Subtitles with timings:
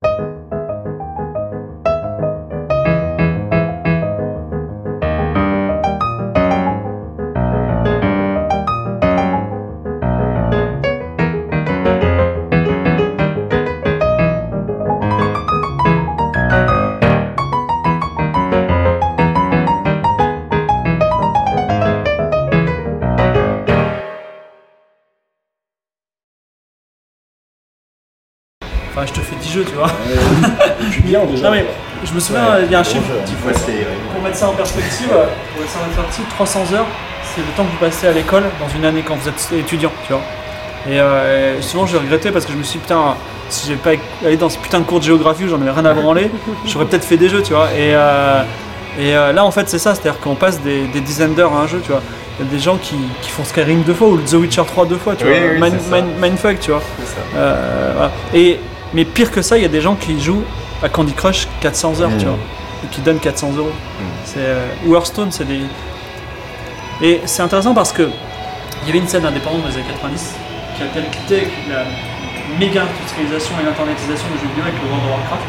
[0.00, 0.37] Enfin,
[29.62, 30.80] je te fais 10 jeux, tu vois.
[30.80, 31.44] Depuis bien déjà.
[31.44, 31.66] Non mais
[32.04, 33.10] je me souviens, il y a un chiffre,
[34.12, 36.86] pour mettre ça en perspective, pour mettre ça en perspective, 300 heures,
[37.34, 39.90] c'est le temps que vous passez à l'école dans une année quand vous êtes étudiant,
[40.06, 40.22] tu vois.
[40.88, 43.16] Et euh, souvent j'ai regretté parce que je me suis dit, putain,
[43.48, 45.84] si j'avais pas allé dans ce putain de cours de géographie où j'en avais rien
[45.84, 46.30] à branler,
[46.66, 47.66] j'aurais peut-être fait des jeux, tu vois.
[47.76, 48.42] Et, euh,
[48.98, 51.62] et euh, là en fait c'est ça, c'est-à-dire qu'on passe des, des dizaines d'heures à
[51.62, 52.00] un jeu, tu vois.
[52.40, 54.86] Il y a des gens qui, qui font Skyrim deux fois ou The Witcher 3
[54.86, 55.68] deux fois, tu Oui, vois.
[55.68, 56.80] oui, Mind- Mindfuck, tu vois.
[57.00, 57.20] C'est ça.
[57.96, 58.12] Voilà.
[58.32, 58.60] Et,
[58.94, 60.44] mais pire que ça, il y a des gens qui jouent
[60.82, 62.18] à Candy Crush 400 heures, Mm.
[62.18, 62.38] tu vois,
[62.84, 63.72] et qui donnent 400 euros.
[64.24, 65.60] C'est euh, ou Hearthstone, c'est des.
[67.02, 68.08] Et c'est intéressant parce que
[68.82, 70.34] il y avait une scène indépendante dans les années 90
[70.76, 71.84] qui a avec la
[72.58, 75.48] méga industrialisation et l'internetisation des jeux vidéo avec le World of Warcraft.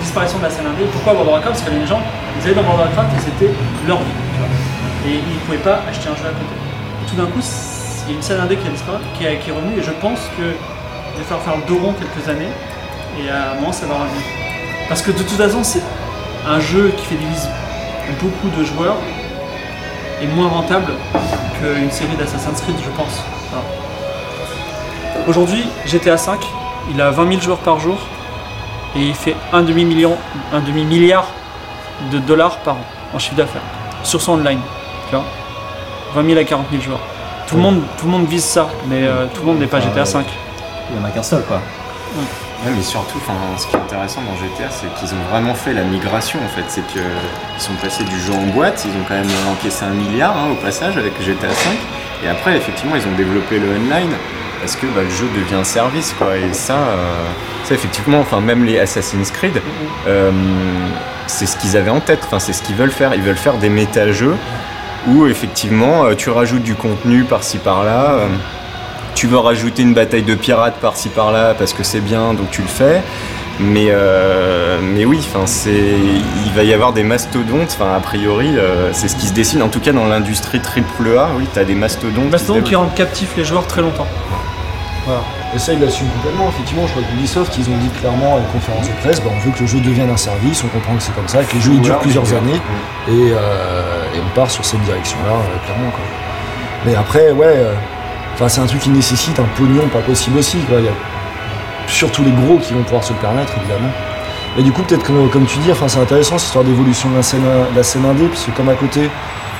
[0.00, 0.84] Disparition de la scène indé.
[0.92, 1.56] Pourquoi World of Warcraft?
[1.64, 2.00] Parce que les gens,
[2.38, 3.52] ils allaient dans World of Warcraft et c'était
[3.88, 4.16] leur vie.
[4.32, 4.50] tu vois.
[5.08, 6.54] Et ils ne pouvaient pas acheter un jeu à côté.
[7.08, 9.76] Tout d'un coup, il y a une scène indé qui a disparu, qui est revenue
[9.80, 10.44] et je pense que
[11.20, 12.52] va falloir faire le dos rond quelques années
[13.18, 14.22] et à un moment ça va revenir.
[14.88, 15.82] Parce que de toute façon, c'est
[16.46, 17.48] un jeu qui fidélise
[18.20, 18.96] beaucoup de joueurs
[20.22, 20.92] est moins rentable
[21.58, 23.22] qu'une série d'Assassin's Creed, je pense.
[25.26, 26.32] Aujourd'hui, GTA V,
[26.92, 27.98] il a 20 000 joueurs par jour
[28.96, 30.16] et il fait un demi-million,
[30.52, 31.26] un demi-milliard
[32.10, 33.62] de dollars par an en chiffre d'affaires
[34.02, 34.60] sur son online.
[35.08, 35.24] Tu vois
[36.14, 37.00] 20 000 à 40 000 joueurs.
[37.46, 39.80] Tout le monde, tout le monde vise ça, mais euh, tout le monde n'est pas
[39.80, 40.24] GTA V.
[40.90, 41.60] Il y en a qu'un seul quoi.
[42.66, 43.18] Mais surtout,
[43.56, 46.64] ce qui est intéressant dans GTA, c'est qu'ils ont vraiment fait la migration en fait.
[46.68, 47.00] C'est qu'ils
[47.58, 50.62] sont passés du jeu en boîte, ils ont quand même encaissé un milliard hein, au
[50.62, 51.54] passage avec GTA V.
[52.24, 54.12] Et après, effectivement, ils ont développé le online
[54.60, 56.14] parce que bah, le jeu devient service.
[56.36, 57.26] Et ça, euh,
[57.64, 59.62] ça effectivement, même les Assassin's Creed,
[60.06, 60.30] euh,
[61.26, 62.26] c'est ce qu'ils avaient en tête.
[62.38, 63.14] C'est ce qu'ils veulent faire.
[63.14, 64.36] Ils veulent faire des méta-jeux
[65.08, 68.18] où effectivement, euh, tu rajoutes du contenu par-ci par-là.
[69.14, 72.62] Tu veux rajouter une bataille de pirates par-ci par-là parce que c'est bien, donc tu
[72.62, 73.02] le fais.
[73.58, 77.76] Mais, euh, mais oui, enfin, c'est, il va y avoir des mastodontes.
[77.78, 79.62] Enfin, a priori, euh, c'est ce qui se dessine.
[79.62, 82.30] En tout cas, dans l'industrie triple A, oui, tu as des mastodontes.
[82.30, 84.06] Mastodon se qui rendent captifs les joueurs très longtemps.
[85.04, 85.20] Voilà.
[85.54, 86.48] Et ça, ils l'assument complètement.
[86.48, 89.30] Effectivement, je crois que Ubisoft, ils ont dit clairement à une conférence de presse bah,
[89.34, 91.54] on veut que le jeu devienne un service, on comprend que c'est comme ça, que
[91.54, 92.60] les jeux ils durent plusieurs années,
[93.08, 95.90] et, euh, et on part sur cette direction-là, euh, clairement.
[95.90, 96.04] Quoi.
[96.86, 97.74] Mais après, ouais, euh,
[98.40, 100.56] enfin, c'est un truc qui nécessite un pognon pas possible aussi.
[100.68, 100.78] Quoi.
[100.80, 100.92] Il y a
[101.86, 103.90] surtout les gros qui vont pouvoir se le permettre, évidemment.
[104.58, 107.16] Et du coup, peut-être comme, comme tu dis, enfin, c'est intéressant cette histoire d'évolution de
[107.16, 109.08] la scène, de la scène indé, parce que comme à côté,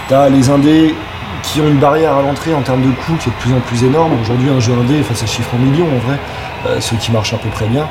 [0.08, 0.94] tu as les indés
[1.42, 3.60] qui ont une barrière à l'entrée en termes de coût qui est de plus en
[3.60, 4.12] plus énorme.
[4.20, 6.18] Aujourd'hui, un jeu indé, enfin, ça chiffre en millions en vrai,
[6.66, 7.86] euh, ceux qui marchent à peu près bien.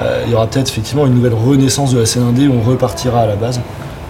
[0.00, 2.68] Euh, il y aura peut-être effectivement une nouvelle renaissance de la scène indé où on
[2.68, 3.60] repartira à la base.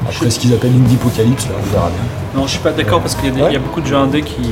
[0.08, 2.00] Après ce qu'ils appellent une apocalypse, là, on verra bien.
[2.40, 3.52] Non, je suis pas d'accord parce qu'il y, Ouais.
[3.52, 4.50] y a beaucoup de jeux indés qui.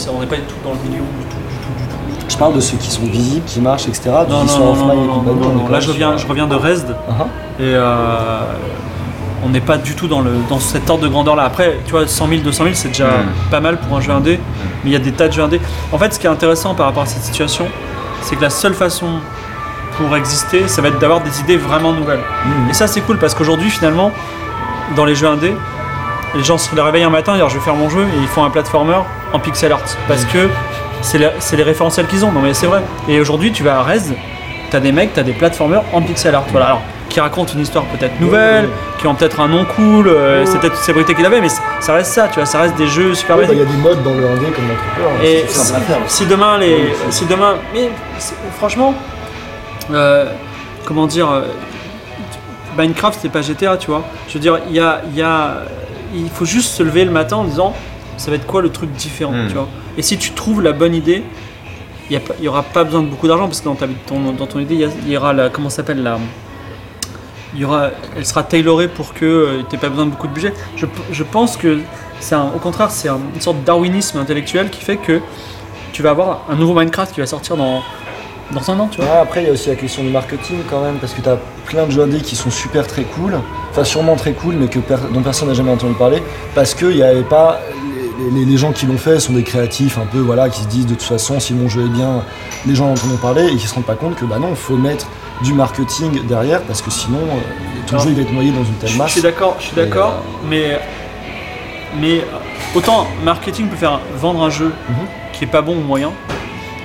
[0.00, 2.24] Ça, on n'est pas du tout dans le million du tout, du tout, du tout.
[2.28, 4.10] Je parle de ceux qui sont visibles, qui marchent, etc.
[4.28, 5.68] Non, sont non, non, non, non, non, non.
[5.68, 7.26] Là, je reviens, je reviens de Resd ah.
[7.58, 8.40] et euh,
[9.44, 11.44] on n'est pas du tout dans, le, dans cet ordre de grandeur-là.
[11.44, 13.50] Après, tu vois, 100 000, 200 000, c'est déjà Mm.
[13.50, 14.40] pas mal pour un jeu indé,
[14.82, 15.60] mais il y a des tas de jeux indés.
[15.92, 17.66] En fait, ce qui est intéressant par rapport à cette situation,
[18.22, 19.06] c'est que la seule façon
[19.96, 22.20] pour exister, ça va être d'avoir des idées vraiment nouvelles.
[22.46, 22.70] Mhm.
[22.70, 24.12] Et ça, c'est cool parce qu'aujourd'hui, finalement,
[24.96, 25.54] dans les jeux indés,
[26.34, 28.28] les gens se réveillent un matin et disent je vais faire mon jeu et ils
[28.28, 29.00] font un platformer
[29.32, 30.48] en pixel art parce que
[31.00, 31.18] c'est
[31.56, 32.32] les référentiels qu'ils ont.
[32.32, 32.82] Non mais c'est vrai.
[33.08, 34.00] Et aujourd'hui, tu vas à Rez,
[34.70, 36.44] t'as des mecs, t'as des platformers en pixel art.
[36.50, 36.66] Voilà.
[36.66, 40.58] Alors, qui racontent une histoire peut-être nouvelle, qui ont peut-être un nom cool, euh, c'est
[40.60, 41.48] peut-être une célébrité qu'il avait, mais
[41.80, 43.42] ça reste ça, tu vois, ça reste des jeux super bah.
[43.50, 45.98] Il y a des modes dans le indé comme dans A, Et à faire.
[46.06, 47.90] si demain les, si demain, mais
[48.56, 48.94] franchement,
[49.92, 50.26] euh,
[50.84, 51.42] comment dire, euh,
[52.78, 54.04] Minecraft c'est pas GTA, tu vois.
[54.28, 55.62] Je veux dire, il y a, il y a,
[56.14, 57.74] il faut juste se lever le matin en disant,
[58.16, 59.48] ça va être quoi le truc différent, Mm.
[59.48, 59.68] tu vois.
[59.96, 61.22] Et si tu trouves la bonne idée,
[62.08, 63.76] il y, a pas- il y aura pas besoin de beaucoup d'argent parce que dans,
[63.76, 64.74] ta, ton, dans ton idée,
[65.06, 66.18] il y, aura la, comment ça s'appelle la,
[67.54, 70.32] il y aura, elle sera tailorée pour que tu n'aies pas besoin de beaucoup de
[70.32, 70.52] budget.
[70.76, 71.78] Je, je pense que
[72.20, 75.20] c'est au contraire, c'est un- une sorte de darwinisme intellectuel qui fait que
[75.92, 77.82] tu vas avoir un nouveau Minecraft qui va sortir dans,
[78.52, 79.06] dans un an, tu vois.
[79.10, 81.28] Ouais, après, il y a aussi la question du marketing quand même, parce que tu
[81.28, 83.34] as plein de jeux indés qui sont super très cool,
[83.70, 86.22] enfin sûrement très cool, mais que per- dont personne n'a jamais entendu parler,
[86.54, 87.60] parce qu'il n'y avait pas
[88.34, 90.86] les, les gens qui l'ont fait sont des créatifs un peu, voilà, qui se disent
[90.86, 92.22] de toute façon, si mon jeu est bien,
[92.66, 94.56] les gens en entendront parler et qui se rendent pas compte que bah non, il
[94.56, 95.06] faut mettre
[95.42, 98.74] du marketing derrière parce que sinon, euh, ton jeu il va être noyé dans une
[98.74, 99.12] telle Je, je masse.
[99.12, 100.78] suis d'accord, je suis d'accord, euh, mais
[101.98, 102.24] mais
[102.74, 104.96] autant marketing peut faire vendre un jeu Mhm.
[105.32, 106.12] qui est pas bon ou moyen,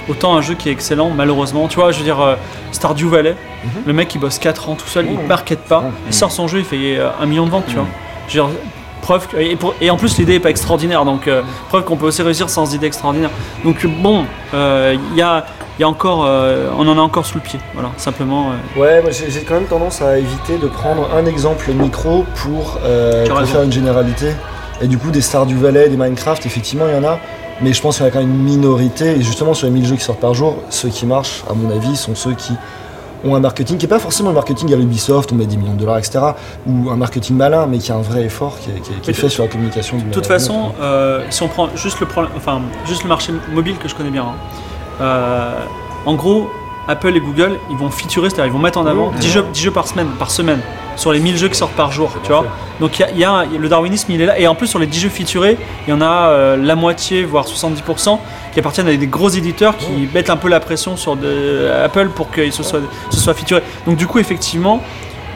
[0.10, 1.68] autant un jeu qui est excellent, malheureusement.
[1.68, 2.36] Tu vois, je veux dire, euh,
[2.72, 3.70] Stardew Valley, Mhm.
[3.86, 5.28] le mec il bosse 4 ans tout seul, il Mhm.
[5.28, 5.92] market pas, Mhm.
[6.08, 7.86] il sort son jeu, il fait euh, un million de ventes, tu vois.
[8.28, 8.56] Je veux dire,
[9.02, 11.96] preuve que- et, pour- et en plus l'idée est pas extraordinaire, donc euh, preuve qu'on
[11.96, 13.30] peut aussi réussir sans idée extraordinaire.
[13.64, 15.46] Donc bon, euh, y a
[15.78, 18.52] il y a encore, euh, on en a encore sous le pied, voilà, simplement.
[18.78, 22.80] Ouais, moi j'ai quand même tendance à éviter de prendre un exemple micro pour,
[23.46, 24.28] faire une généralité.
[24.82, 27.20] Et du coup, des stars du Valais, des Minecraft, effectivement, il y en a.
[27.62, 29.12] Mais je pense qu'il y en a quand même une minorité.
[29.18, 31.70] Et justement, sur les 1000 jeux qui sortent par jour, ceux qui marchent, à mon
[31.72, 32.54] avis, sont ceux qui
[33.24, 35.74] ont un marketing qui n'est pas forcément un marketing à l'Ubisoft, on met 10 millions
[35.74, 36.20] de dollars, etc.
[36.68, 38.92] Ou un marketing malin, mais qui a un vrai effort qui est, qui est- qui
[38.92, 39.98] est Mais fait sur la communication.
[39.98, 43.78] De toute façon, euh, si on prend juste le, problème- enfin, juste le marché mobile
[43.78, 44.34] que je connais bien, hein,
[45.02, 45.60] euh,
[46.06, 46.50] en gros,
[46.88, 49.20] Apple et Google, ils vont featurer, c'est-à-dire ils vont mettre en avant Mmh.
[49.20, 50.60] 10, jeux, 10 jeux par semaine, par semaine,
[50.96, 52.46] sur les 1000 jeux qui sortent par jour, tu vois.
[52.80, 54.40] Donc y a, y a le darwinisme, il est là.
[54.40, 57.24] Et en plus, sur les 10 jeux featurés, il y en a euh, la moitié,
[57.24, 58.20] voire 70%,
[58.54, 62.10] qui appartiennent à des gros éditeurs qui mettent un peu la pression sur de, Apple
[62.10, 62.80] pour que se soit,
[63.10, 63.62] se soit featuré.
[63.86, 64.82] Donc du coup, effectivement,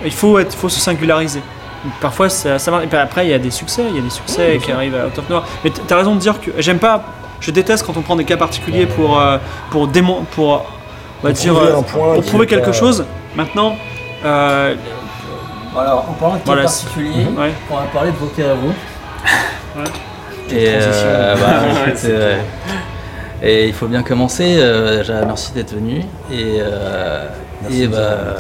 [0.06, 1.42] il faut, être, faut se singulariser.
[1.84, 2.84] Donc, Parfois, ça, ça marche.
[2.84, 4.96] Et puis après, il y a des succès, il y a des succès qui arrivent
[4.96, 5.46] à Out of Nowhere.
[5.64, 7.04] Mais tu as raison de dire que j'aime pas,
[7.40, 9.38] je déteste quand on prend des cas particuliers pour, euh,
[9.72, 10.66] pour, démon, pour,
[11.22, 13.06] on va Pour dire, euh, un point pour prouver quelque pas- chose.
[13.36, 13.76] Maintenant,
[14.26, 14.76] euh,
[15.78, 17.54] Alors, en parlant de cas Voilà, particuliers, ouais.
[17.70, 18.74] on va parler de vos cas à vous.
[19.78, 19.84] Ouais.
[20.52, 22.40] Et, euh, bah, euh,
[23.44, 24.56] et il faut bien commencer.
[24.60, 26.00] euh, déjà, merci d'être venu.
[26.32, 27.28] Et, euh,
[27.62, 28.36] Merci et bah,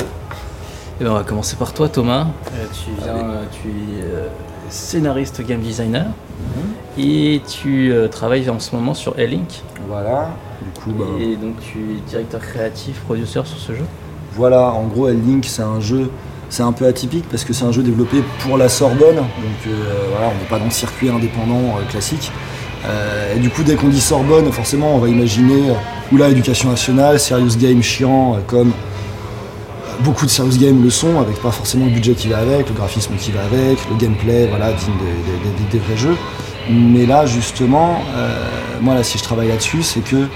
[0.99, 2.27] et ben, on va commencer par toi, Thomas.
[2.53, 4.27] Euh, tu, viens, euh, tu es euh,
[4.69, 7.03] scénariste game designer Mhm.
[7.03, 9.61] et tu travailles en ce moment sur A-Link.
[9.87, 10.29] Voilà.
[10.61, 13.83] Du coup, bah, Et donc, tu es directeur créatif, producteur sur ce jeu.
[14.35, 16.09] Voilà, en gros, L-Link, c'est un jeu,
[16.49, 19.73] c'est un peu atypique parce que c'est un jeu développé pour la Sorbonne, donc
[20.11, 22.31] voilà, on n'est pas dans le circuit indépendant classique.
[22.85, 25.73] Euh, et du coup, dès qu'on dit Sorbonne, forcément, on va imaginer euh,
[26.13, 28.71] oula, éducation nationale, serious game chiant, euh, comme
[30.01, 32.75] beaucoup de serious games le sont, avec pas forcément le budget qui va avec, le
[32.75, 36.15] graphisme qui va avec, le gameplay, voilà, des, vrais jeux.
[36.69, 38.29] Mais là, justement, euh,
[38.81, 40.27] moi, là, si je travaille là-dessus, c'est que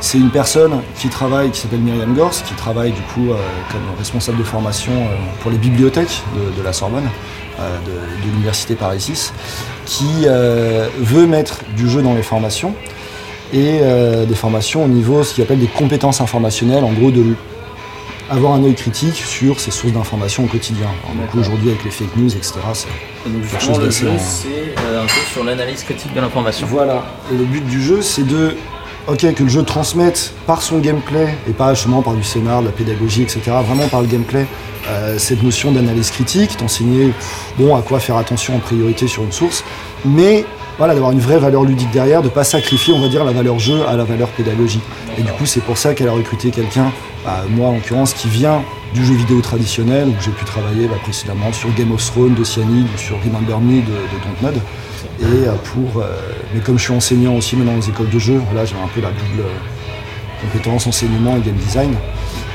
[0.00, 3.36] c'est une personne qui travaille, qui s'appelle Myriam Gors, qui travaille du coup euh,
[3.70, 6.22] comme responsable de formation euh, pour les bibliothèques
[6.56, 7.08] de, la Sorbonne,
[7.58, 7.90] de,
[8.26, 9.32] de l'université Paris 6,
[9.86, 10.26] qui
[11.00, 12.74] veut mettre du jeu dans les formations
[13.52, 13.80] et
[14.26, 17.22] des formations au niveau ce qu'il appelle des compétences informationnelles, en gros de
[18.30, 20.86] avoir un œil critique sur ces sources d'informations au quotidien.
[21.04, 21.40] Alors, donc D'accord.
[21.40, 22.54] aujourd'hui avec les fake news, etc.
[22.72, 22.88] c'est-
[23.26, 26.12] Et donc, Quelque chose le d'assez jeu, en- c'est euh, un jeu sur l'analyse critique
[26.14, 26.66] de l'information.
[26.70, 27.04] Voilà.
[27.32, 28.56] Et le but du jeu, c'est de,
[29.08, 32.66] ok, que le jeu transmette par son gameplay et pas justement par du scénar, de
[32.66, 33.40] la pédagogie, etc.
[33.66, 34.46] Vraiment par le gameplay,
[34.88, 37.12] euh, cette notion d'analyse critique, t'enseigner,
[37.58, 39.64] bon, à quoi faire attention en priorité sur une source,
[40.04, 40.44] mais
[40.78, 43.58] voilà, d'avoir une vraie valeur ludique derrière, de pas sacrifier, on va dire, la valeur
[43.58, 44.80] jeu à la valeur pédagogie.
[45.18, 46.92] Et du coup, c'est pour ça qu'elle a recruté quelqu'un,
[47.24, 48.62] bah, moi en l'occurrence, qui vient
[48.92, 52.44] du jeu vidéo traditionnel, où j'ai pu travailler bah, précédemment sur Game of Thrones de
[52.44, 54.60] Cyanide ou sur Remember Me de, de Dontnod.
[55.20, 56.06] Et euh, pour, euh,
[56.52, 59.00] mais comme je suis enseignant aussi maintenant les écoles de jeu, là j'ai un peu
[59.00, 61.94] la double euh, compétence enseignement et game design.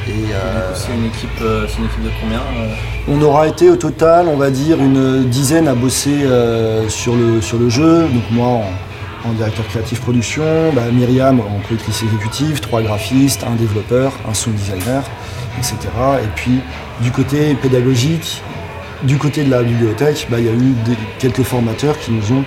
[0.09, 2.73] Et, euh, coup, c'est une équipe, euh, c'est une équipe de combien euh
[3.07, 6.25] on aura été au total, on va dire, une dizaine à bosser
[6.89, 8.03] sur, le, sur le jeu.
[8.03, 10.43] Donc moi en, en directeur créatif production,
[10.75, 15.01] bah, Myriam en productrice exécutive, trois graphistes, un développeur, un sound designer,
[15.57, 15.75] etc.
[16.23, 16.59] Et puis
[17.01, 18.43] du côté pédagogique,
[19.03, 22.31] du côté de la bibliothèque, bah, il y a eu des- quelques formateurs qui nous
[22.37, 22.43] ont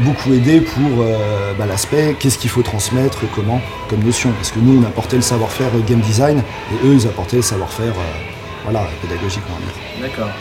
[0.00, 4.30] beaucoup aidé pour euh, bah, l'aspect qu'est-ce qu'il faut transmettre, comment, comme notion.
[4.32, 6.38] Parce que nous, on apportait le savoir-faire euh, game design
[6.72, 8.22] et eux, ils apportaient le savoir-faire euh,
[8.64, 10.10] voilà, pédagogique, on va dire.
[10.10, 10.32] D'accord.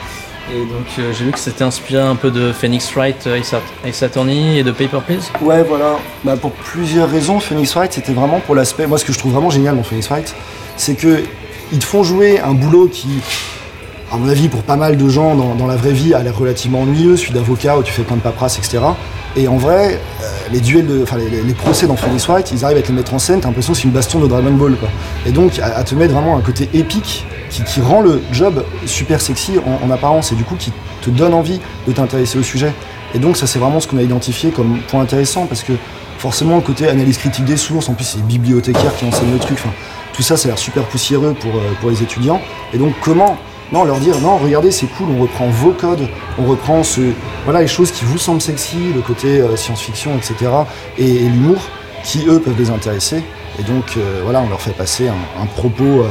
[0.53, 3.87] Et donc, euh, j'ai vu que c'était inspiré un peu de Phoenix Wright, Ace At-
[3.87, 5.31] Ace Attorney et de Paper Please.
[5.41, 5.97] Ouais, voilà.
[6.25, 8.85] Bah, pour plusieurs raisons, Phoenix Wright, c'était vraiment pour l'aspect.
[8.87, 10.35] Moi, ce que je trouve vraiment génial dans Phoenix Wright,
[10.75, 11.23] c'est que
[11.71, 13.07] ils te font jouer un boulot qui,
[14.11, 16.37] à mon avis, pour pas mal de gens dans, dans la vraie vie, a l'air
[16.37, 18.79] relativement ennuyeux, celui d'avocat où tu fais plein de paperasse, etc.
[19.35, 22.77] Et en vrai, euh, les duels, de, enfin les, procès dans Phoenix Wright, ils arrivent
[22.77, 24.75] à te les mettre en scène, t'as l'impression que c'est une baston de Dragon Ball,
[24.75, 24.89] quoi.
[25.25, 29.53] Et donc, à, te mettre vraiment un côté épique qui, rend le job super sexy
[29.59, 30.71] en, en apparence et du coup qui
[31.01, 32.73] te donne envie de t'intéresser au sujet.
[33.15, 35.73] Et donc, ça, c'est vraiment ce qu'on a identifié comme point intéressant parce que
[36.17, 39.39] forcément, le côté analyse critique des sources, en plus, c'est les bibliothécaires qui enseignent le
[39.39, 39.59] truc.
[40.13, 42.39] Tout ça, ça a l'air super poussiéreux pour, euh, pour les étudiants.
[42.73, 43.37] Et donc, comment
[43.71, 47.01] Non, leur dire non, regardez, c'est cool, on reprend vos codes, on reprend ce,
[47.45, 50.51] voilà, les choses qui vous semblent sexy, le côté euh, science-fiction, etc.
[50.97, 51.57] Et, et l'humour
[52.03, 53.23] qui eux peuvent les intéresser.
[53.59, 56.07] Et donc euh, voilà, on leur fait passer un, un propos euh,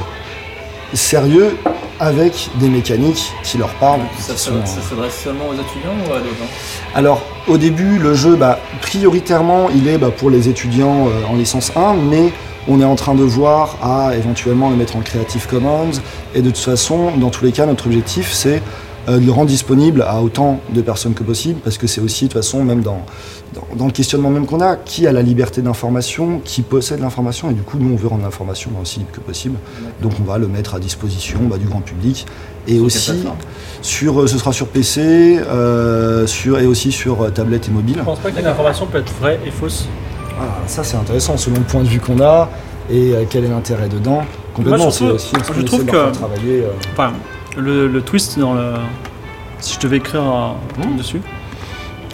[0.95, 1.57] sérieux
[2.01, 4.01] avec des mécaniques qui leur parlent.
[4.19, 6.51] Ça s'adresse seulement aux étudiants ou à d'autres gens?
[6.97, 11.37] Alors, au début, le jeu, bah, prioritairement, il est bah, pour les étudiants euh, en
[11.37, 12.33] licence 1, mais
[12.69, 15.93] on est en train de voir à éventuellement le mettre en Creative Commons.
[16.35, 18.63] Et de toute façon, dans tous les cas, notre objectif, c'est
[19.09, 22.27] euh, de le rendre disponible à autant de personnes que possible, parce que c'est aussi,
[22.27, 23.05] de toute façon, même dans,
[23.53, 27.51] dans, dans le questionnement même qu'on a, qui a la liberté d'information, qui possède l'information,
[27.51, 29.57] et du coup, nous, on veut rendre l'information aussi libre que possible.
[30.01, 32.27] Donc, on va le mettre à disposition bah, du grand public.
[32.69, 33.25] Et Sur aussi,
[33.83, 37.97] sur, euh, ce sera sur PC euh, sur, et aussi sur tablette et mobile.
[37.99, 39.89] Je pense pas qu'une information peut être vraie et fausse.
[40.43, 42.49] Ah, ça c'est intéressant selon le point de vue qu'on a
[42.91, 44.25] et euh, quel est l'intérêt dedans.
[44.55, 46.63] Complètement, Moi, c'est surtout, aussi je trouve que- travailler.
[46.65, 47.13] euh, Enfin,
[47.57, 48.75] le, le twist dans le.
[49.61, 50.97] Si je devais écrire Hmm.
[50.97, 51.21] dessus,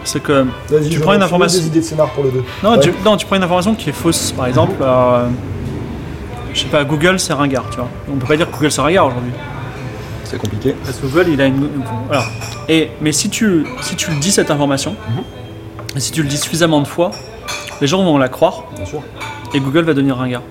[0.05, 0.47] c'est que.
[0.91, 2.45] Tu prends une information- des idées de scénar pour le 2.
[2.63, 2.81] Non, Ouais.
[2.81, 4.33] tu, non, tu prends une information qui est fausse.
[4.33, 5.27] Par exemple, euh,
[6.55, 7.89] je sais pas, Google c'est ringard, tu vois.
[8.13, 9.33] On peut pas dire que Google c'est ringard aujourd'hui.
[10.25, 10.75] C'est compliqué.
[10.85, 11.57] Parce que Google, il a une.
[11.57, 12.25] une- Voilà.
[12.69, 15.23] Et, mais si tu, si tu le dis cette information, Mhm.
[15.97, 17.11] et si tu le dis suffisamment de fois,
[17.81, 19.03] les gens vont la croire Bien sûr.
[19.55, 20.43] et Google va devenir ringard.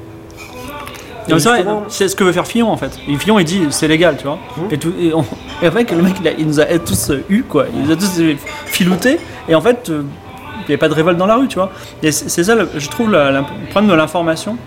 [1.30, 2.98] Non, c'est vrai, justement- c'est ce que veut faire Fillon en fait.
[3.08, 4.40] Et Fillon il dit c'est légal, tu vois.
[4.58, 4.64] Mhm.
[4.72, 5.26] Et, tout, et, on-
[5.62, 7.66] et après, que le mec il, a- il nous a tous euh, eu quoi.
[7.74, 9.20] Il nous a tous euh, filoutés.
[9.50, 10.04] Et en fait, euh,
[10.62, 11.72] il n'y a pas de révolte dans la rue, tu vois.
[12.02, 14.58] Et c'est ça, je trouve, la- la- le problème de l'information.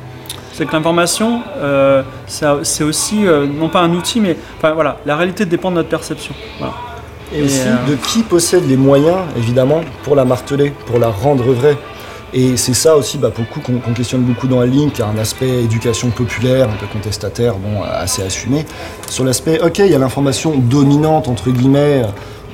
[0.52, 3.20] C'est que l'information, euh, c'est aussi,
[3.58, 6.34] non pas un outil, mais enfin, voilà, la réalité dépend de notre perception.
[6.58, 6.74] Voilà.
[7.32, 11.44] Et, Et, aussi de qui possède les moyens, évidemment, pour la marteler, pour la rendre
[11.52, 11.78] vraie?
[12.32, 15.02] Et c'est ça aussi, bah, pour le coup, qu'on questionne beaucoup dans la ligne, qui
[15.02, 18.64] a un aspect éducation populaire, un peu contestataire, bon, assez assumé.
[19.08, 22.02] Sur l'aspect, ok, il y a l'information dominante, entre guillemets,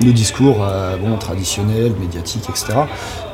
[0.03, 2.73] le discours euh, bon, traditionnel, médiatique, etc.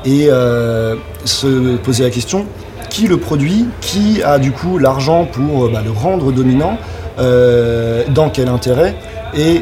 [0.06, 2.46] Et euh, se poser la question,
[2.90, 6.78] qui le produit, qui a du coup l'argent pour euh, bah, le rendre dominant,
[7.20, 8.96] euh, dans quel intérêt,
[9.36, 9.62] et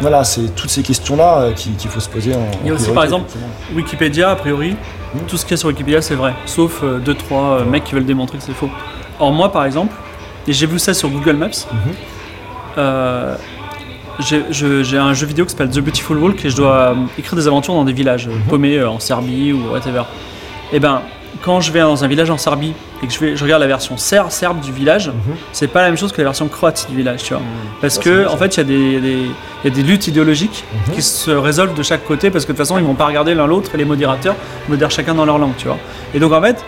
[0.00, 2.46] voilà, c'est toutes ces questions-là qui- qu'il faut se poser en.
[2.62, 3.30] Il y a aussi, par exemple.
[3.74, 4.76] Wikipédia, a priori.
[5.26, 6.34] Tout ce qu'il y a sur Wikipédia, c'est vrai.
[6.46, 8.70] Sauf 2-3 mecs qui veulent démontrer que c'est faux.
[9.18, 9.94] Or, moi, par exemple,
[10.46, 11.78] et j'ai vu ça sur Google Maps, Mhm.
[12.78, 13.36] euh,
[14.20, 17.36] j'ai je- un jeu vidéo qui s'appelle The Beautiful Walk et je dois euh, écrire
[17.36, 20.02] des aventures dans des villages euh, paumés euh, en Serbie ou whatever.
[20.72, 21.02] Et ben,
[21.42, 23.66] quand je vais dans un village en Serbie et que je, vais, je regarde la
[23.68, 25.36] version ser- serbe du village, Mhm.
[25.52, 27.42] c'est pas la même chose que la version croate du village, tu vois.
[27.80, 29.26] Parce Ça, c'est que, en fait, il y, a des- des-
[29.64, 30.94] il y a des luttes idéologiques Mhm.
[30.94, 33.34] qui se résolvent de chaque côté parce que de toute façon, ils vont pas regarder
[33.34, 34.36] l'un l'autre et les modérateurs
[34.68, 35.78] modèrent chacun dans leur langue, tu vois.
[36.14, 36.62] Et donc, en fait,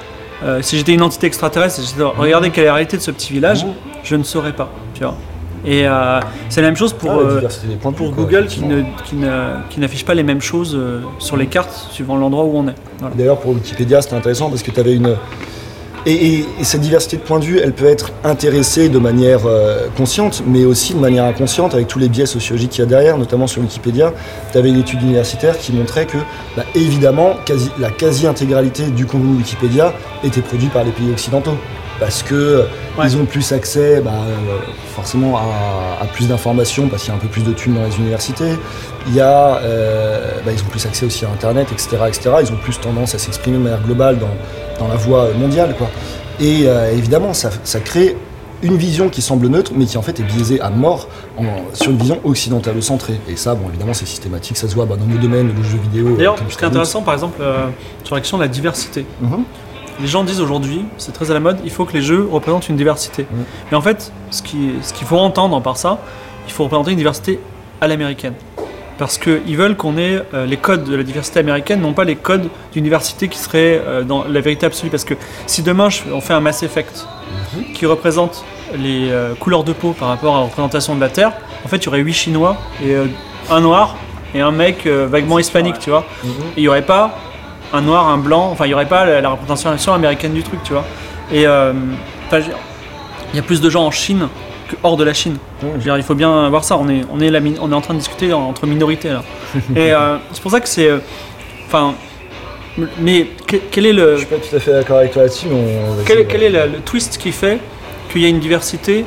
[0.45, 3.11] euh, si j'étais une entité extraterrestre et j'étais regardez quelle est la réalité de ce
[3.11, 3.73] petit village, Mhm.
[4.05, 5.14] je ne saurais pas, tu vois.
[5.64, 8.69] Et euh, c'est la même chose pour, Ah, euh, des pour quoi, Google qui effectivement.
[8.69, 12.45] ne- qui ne- qui n'affiche pas les mêmes choses euh, sur les cartes suivant l'endroit
[12.45, 12.75] où on est.
[12.99, 13.14] Voilà.
[13.14, 15.14] D'ailleurs, pour Wikipédia, c'était intéressant parce que tu avais une.
[16.04, 19.47] Et, et- et cette diversité de points de vue, elle peut être intéressée de manière
[19.47, 22.88] euh, consciente, mais aussi de manière inconsciente avec tous les biais sociologiques qu'il y a
[22.90, 24.12] derrière, notamment sur Wikipédia.
[24.50, 26.19] Tu avais une étude universitaire qui montrait que,
[26.57, 29.92] bah, évidemment, quasi, la quasi-intégralité du contenu Wikipédia
[30.25, 31.54] était produit par les pays occidentaux.
[32.02, 32.62] Parce que euh,
[32.99, 33.04] Ouais.
[33.06, 34.59] ils ont plus accès, bah, euh,
[34.97, 37.85] forcément, à, à plus d'informations, parce qu'il y a un peu plus de thunes dans
[37.85, 38.54] les universités.
[39.06, 42.30] Il y a, euh, bah, ils ont plus accès aussi à Internet, etc., etc.
[42.42, 44.35] Ils ont plus tendance à s'exprimer de manière globale dans,
[44.80, 45.88] dans la voie mondiale, quoi.
[46.40, 48.16] Et euh, évidemment, ça, ça crée
[48.64, 51.44] une vision qui semble neutre, mais qui en fait est biaisée à mort en-
[51.75, 53.21] sur une vision occidentale-centrée.
[53.28, 55.78] Et ça, bon, évidemment, c'est systématique, ça se voit bah, dans nos domaines, le jeu
[55.78, 56.16] vidéo.
[56.16, 57.66] D'ailleurs, ce qui est intéressant, par exemple, euh,
[58.04, 59.06] sur la question de la diversité.
[59.21, 59.44] Mhm.
[60.00, 62.68] Les gens disent aujourd'hui, c'est très à la mode, il faut que les jeux représentent
[62.68, 63.26] une diversité.
[63.30, 63.44] Mhm.
[63.70, 65.99] Mais en fait, ce qui- ce qu'il faut entendre par ça,
[66.46, 67.38] il faut représenter une diversité
[67.80, 68.34] à l'américaine.
[68.99, 72.14] Parce qu'ils veulent qu'on ait euh, les codes de la diversité américaine, non pas les
[72.14, 74.90] codes d'une diversité qui serait euh, dans la vérité absolue.
[74.90, 75.14] Parce que
[75.46, 77.06] si demain je- on fait un Mass Effect
[77.75, 78.44] qui représente
[78.76, 81.32] les euh, couleurs de peau par rapport à la représentation de la Terre,
[81.64, 82.94] en fait il y aurait 8 Chinois et
[83.50, 83.96] un noir
[84.34, 86.04] et un mec vaguement hispanique, tu vois.
[86.22, 86.30] Mhm.
[86.30, 87.18] Et il n'y aurait pas
[87.73, 90.62] un noir, un blanc, enfin il n'y aurait pas la, la représentation américaine du truc,
[90.62, 90.85] tu vois.
[91.33, 91.73] Et euh,
[92.33, 94.29] il y a plus de gens en Chine
[94.69, 95.37] que hors de la Chine.
[95.62, 97.71] Je veux dire, il faut bien voir ça, on est, on est, la, min- on
[97.73, 99.23] est en train de discuter en- entre minorités là.
[99.76, 100.88] Et euh, c'est pour ça que c'est.
[100.88, 100.99] euh,
[101.67, 101.95] Enfin.
[103.00, 104.12] mais que- quel est le.
[104.14, 106.49] Je suis pas tout à fait d'accord avec toi là-dessus, mais on va Quel, est
[106.50, 107.59] le, le twist qui fait
[108.11, 109.05] qu'il y a une diversité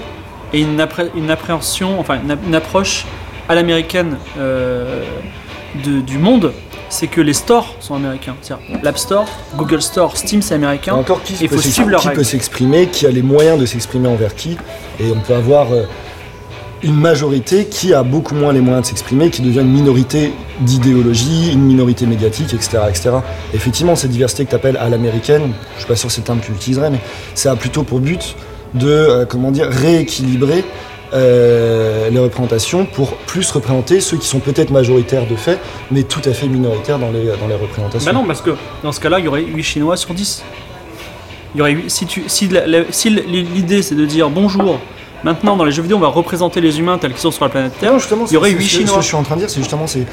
[0.54, 2.18] et une, appré- une appréhension, enfin
[2.48, 3.06] une, approche
[3.50, 5.04] à l'américaine euh,
[5.76, 6.54] du monde
[6.90, 8.36] C'est que les stores sont américains.
[8.84, 9.28] L'App Store,
[9.58, 10.94] Google Store, Steam c'est Et américain.
[10.94, 14.58] encore qui, Il peut qui peut s'exprimer, qui a les moyens de s'exprimer envers qui,
[15.00, 15.84] et on peut avoir euh,
[16.84, 21.52] une majorité qui a beaucoup moins les moyens de s'exprimer, qui devient une minorité d'idéologie,
[21.52, 22.78] une minorité médiatique, etc.
[22.88, 23.10] etc.
[23.54, 26.26] Effectivement, cette diversité que tu appelles à l'américaine, je suis pas sûr que c'est le
[26.26, 27.00] terme que tu utiliserais, mais
[27.34, 28.36] ça a plutôt pour but
[28.76, 30.64] de euh, comment dire, rééquilibrer
[31.16, 35.58] euh, les représentations pour plus représenter ceux qui sont peut-être majoritaires de fait,
[35.92, 38.12] mais tout à fait minoritaires dans les, dans les représentations.
[38.12, 38.52] Bah non, parce que
[38.84, 40.44] dans ce cas-là, il y aurait 8 Chinois sur 10.
[41.56, 44.78] Il y aurait si tu, si la- la- si l'idée c'est de dire bonjour,
[45.24, 47.50] maintenant dans les jeux vidéo on va représenter les humains tels qu'ils sont sur la
[47.50, 48.96] planète Terre, Non, justement, il y aurait c'est- 8 c'est- Ce Chinois.
[48.98, 50.06] que je suis en train de dire, c'est justement, c'est,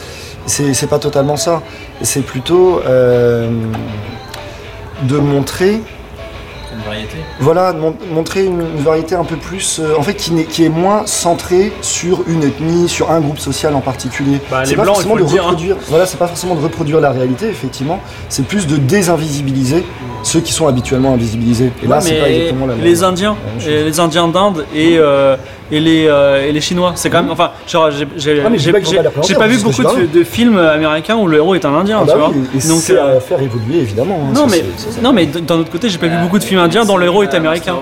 [0.46, 1.62] c'est, c'est pas totalement ça.
[2.02, 3.50] C'est plutôt euh,
[5.02, 5.80] de montrer,
[7.02, 7.18] variété.
[7.40, 11.02] voilà, mon- montrer une, une variété un peu plus, euh, en fait, qui, est moins
[11.06, 14.38] centrée sur une ethnie, sur un groupe social en particulier.
[14.50, 15.26] Bah, c'est pas Blancs, forcément de hein.
[15.42, 15.76] reproduire.
[15.88, 18.00] Voilà, c'est pas forcément de reproduire la réalité, effectivement.
[18.28, 19.84] C'est plus de désinvisibiliser
[20.22, 21.72] ceux qui sont habituellement invisibilisés.
[21.82, 22.84] Et là, c'est pas exactement la même.
[22.84, 25.36] les Indiens, et les Indiens d'Inde et, euh,
[25.70, 27.32] et, les, euh, et les Chinois, c'est quand même.
[27.32, 28.78] Enfin, genre, j'ai j'ai- Ah, j'ai- pas
[29.44, 32.18] hein, vu beaucoup de, films américains où le héros est un Indien, Ah bah tu
[32.18, 32.30] vois.
[32.54, 34.18] et Donc, à faire évoluer, évidemment.
[34.28, 34.62] hein, non, mais,
[35.02, 37.22] non, mais d'un autre côté, j'ai pas vu beaucoup de films indiens dont le héros
[37.22, 37.76] est américain.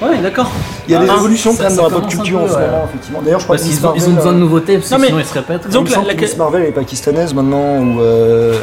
[0.00, 0.50] Ouais, d'accord.
[0.86, 2.44] Il y a des Ah, évolutions ça- quand même ça dans la pop culture peu,
[2.44, 2.66] en ce ouais.
[2.66, 3.20] moment, effectivement.
[3.22, 5.06] D'ailleurs, je crois qu'ils ont, ils ont besoin de euh, nouveautés, parce que Non, mais
[5.08, 5.62] sinon ils se répètent.
[5.62, 8.54] que la- semble la- que Miss Marvel est pakistanaise maintenant, ou, euh,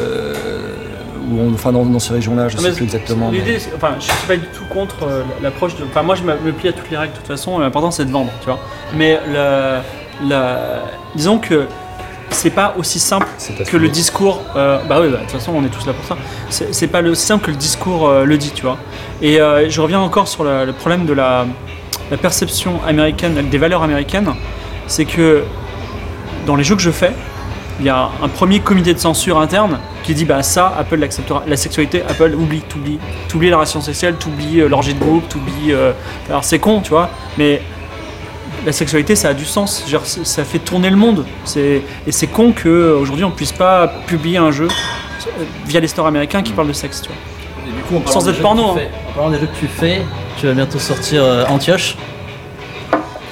[1.30, 3.30] ou on- enfin dans, dans ces régions-là, je Non, sais plus exactement.
[3.30, 5.84] L'idée, enfin, je suis pas du tout contre euh, l'approche de.
[5.84, 7.58] Enfin, moi, je me me plie à toutes les règles de toute façon.
[7.58, 8.58] L'important, c'est de vendre, tu vois.
[8.96, 9.80] Mais le,
[10.26, 10.80] le-
[11.16, 11.66] disons que
[12.36, 13.26] c'est pas aussi simple
[13.68, 14.42] que le discours.
[14.56, 16.16] euh, bah oui, bah, de toute façon, on est tous là pour ça.
[16.50, 18.78] C'est pas aussi simple que le discours euh, le dit, tu vois.
[19.22, 21.46] Et euh, je reviens encore sur la- le problème de la,
[22.10, 24.32] la perception américaine, des valeurs américaines.
[24.86, 25.42] C'est que
[26.46, 27.12] dans les jeux que je fais,
[27.80, 31.42] il y a un premier comité de censure interne qui dit bah ça Apple l'acceptera
[31.46, 35.72] la sexualité Apple oublie t'oublie t'oublies la ration sexuelle t'oublies euh, l'orgie de groupe t'oublies
[35.72, 35.92] euh,
[36.30, 37.60] alors c'est con tu vois mais
[38.66, 41.24] la sexualité ça a du sens Genre, ça fait tourner le monde
[41.56, 46.06] et c'est con que euh, on puisse pas publier un jeu euh, via les stores
[46.08, 47.16] américains qui parlent de sexe tu vois
[47.68, 48.80] Et du coup, en Sans être porno, hein.
[49.10, 50.02] En parlant des jeux que tu fais,
[50.38, 51.96] tu vas bientôt sortir euh, Antioche,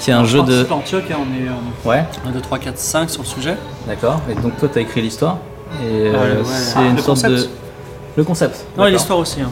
[0.00, 0.67] qui est un jeu de.
[0.71, 4.21] Antioche on est Ouais, 1 2 3 4 5 sur le sujet d'accord.
[4.31, 5.38] Et donc toi, tu as écrit l'histoire.
[5.83, 6.44] Et euh, ouais.
[6.44, 7.29] c'est Ah, une le sorte de.
[7.31, 7.51] concept
[8.16, 8.66] Le concept.
[8.79, 9.51] non et l'histoire aussi hein.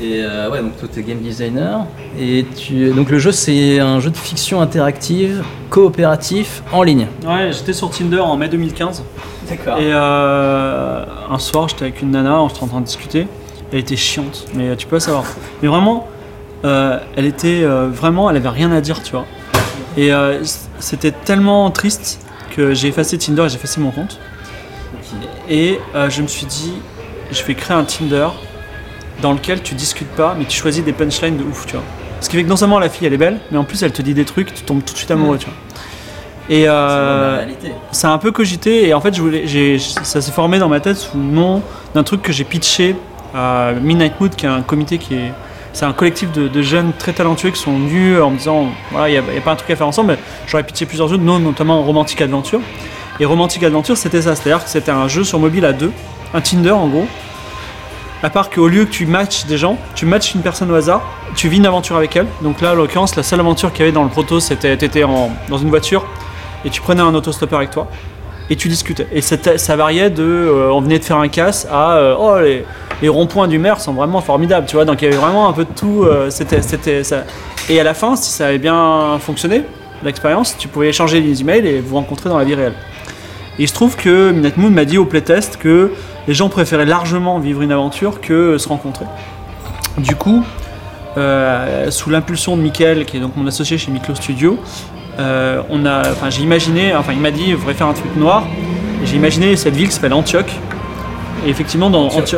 [0.00, 1.84] Et euh, ouais, donc toi, tu es game designer.
[2.18, 2.90] Et tu...
[2.90, 7.06] donc le jeu, c'est un jeu de fiction interactive, coopératif, en ligne.
[7.26, 9.02] ouais j'étais sur Tinder en mai 2015
[9.48, 9.78] D'accord.
[9.78, 13.26] Et euh, un soir, j'étais avec une nana, on était en train de discuter.
[13.72, 15.24] Elle était chiante, mais tu peux savoir.
[15.62, 16.06] Mais vraiment,
[16.64, 19.26] euh, elle était vraiment, elle avait rien à dire, tu vois.
[19.96, 20.10] Et
[20.78, 22.20] c'était tellement triste
[22.54, 24.20] que j'ai effacé Tinder et j'ai effacé mon compte.
[25.50, 26.74] Et je me suis dit,
[27.32, 28.28] je vais créer un Tinder
[29.22, 31.84] dans lequel tu discutes pas, mais tu choisis des punchlines de ouf, tu vois.
[32.20, 33.92] Ce qui fait que non seulement la fille elle est belle, mais en plus elle
[33.92, 35.54] te dit des trucs, tu tombes tout de suite amoureux, tu vois.
[36.50, 37.44] Et euh,
[38.02, 40.80] a un peu cogité et en fait je voulais, j'ai- ça s'est formé dans ma
[40.80, 41.62] tête sous le nom
[41.94, 42.96] d'un truc que j'ai pitché
[43.34, 45.32] à Midnight Mood qui est un comité qui est
[45.74, 49.10] c'est un collectif de, de jeunes très talentueux qui sont venus en me disant voilà
[49.10, 51.18] il n'y a, a pas un truc à faire ensemble mais j'aurais pitché plusieurs jeux
[51.18, 52.60] notamment Romantic Adventure
[53.20, 55.74] et Romantic Adventure c'était ça c'est à dire que c'était un jeu sur mobile à
[55.74, 55.92] deux
[56.32, 57.06] un Tinder en gros
[58.22, 61.02] à part qu'au lieu que tu matches des gens, tu matches une personne au hasard,
[61.36, 62.26] tu vis une aventure avec elle.
[62.42, 65.02] Donc là, en l'occurrence, la seule aventure qu'il y avait dans le proto, c'était t'étais
[65.02, 66.04] dans une voiture
[66.64, 67.88] et tu prenais un autostoppeur avec toi
[68.50, 69.06] et tu discutais.
[69.12, 72.64] Et ça variait de euh, on venait de faire un casse à euh, oh les,
[73.02, 74.84] les ronds-points du maire sont vraiment formidables, tu vois.
[74.84, 76.04] Donc il y avait vraiment un peu de tout.
[76.04, 77.24] euh, c'était, c'était ça.
[77.68, 79.62] Et à la fin, si ça avait bien fonctionné,
[80.02, 82.74] l'expérience, tu pouvais échanger des emails et vous rencontrer dans la vie réelle.
[83.58, 85.92] Et il se trouve que Minute Moon m'a dit au playtest que
[86.28, 89.06] les gens préféraient largement vivre une aventure que se rencontrer.
[89.96, 90.44] Du coup,
[91.16, 94.58] euh, sous l'impulsion de Michael, qui est donc mon associé chez Miklo Studio,
[95.18, 98.14] euh, on a, enfin, j'ai imaginé, enfin il m'a dit, il faudrait faire un truc
[98.14, 98.44] noir,
[99.02, 100.52] et j'ai imaginé cette ville qui s'appelle Antioche.
[101.46, 102.34] Et effectivement, dans Antioche,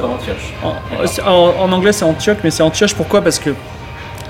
[0.63, 3.21] en, c'est- en- en anglais c'est Antioche, mais c'est Antioche pourquoi?
[3.23, 3.51] Parce que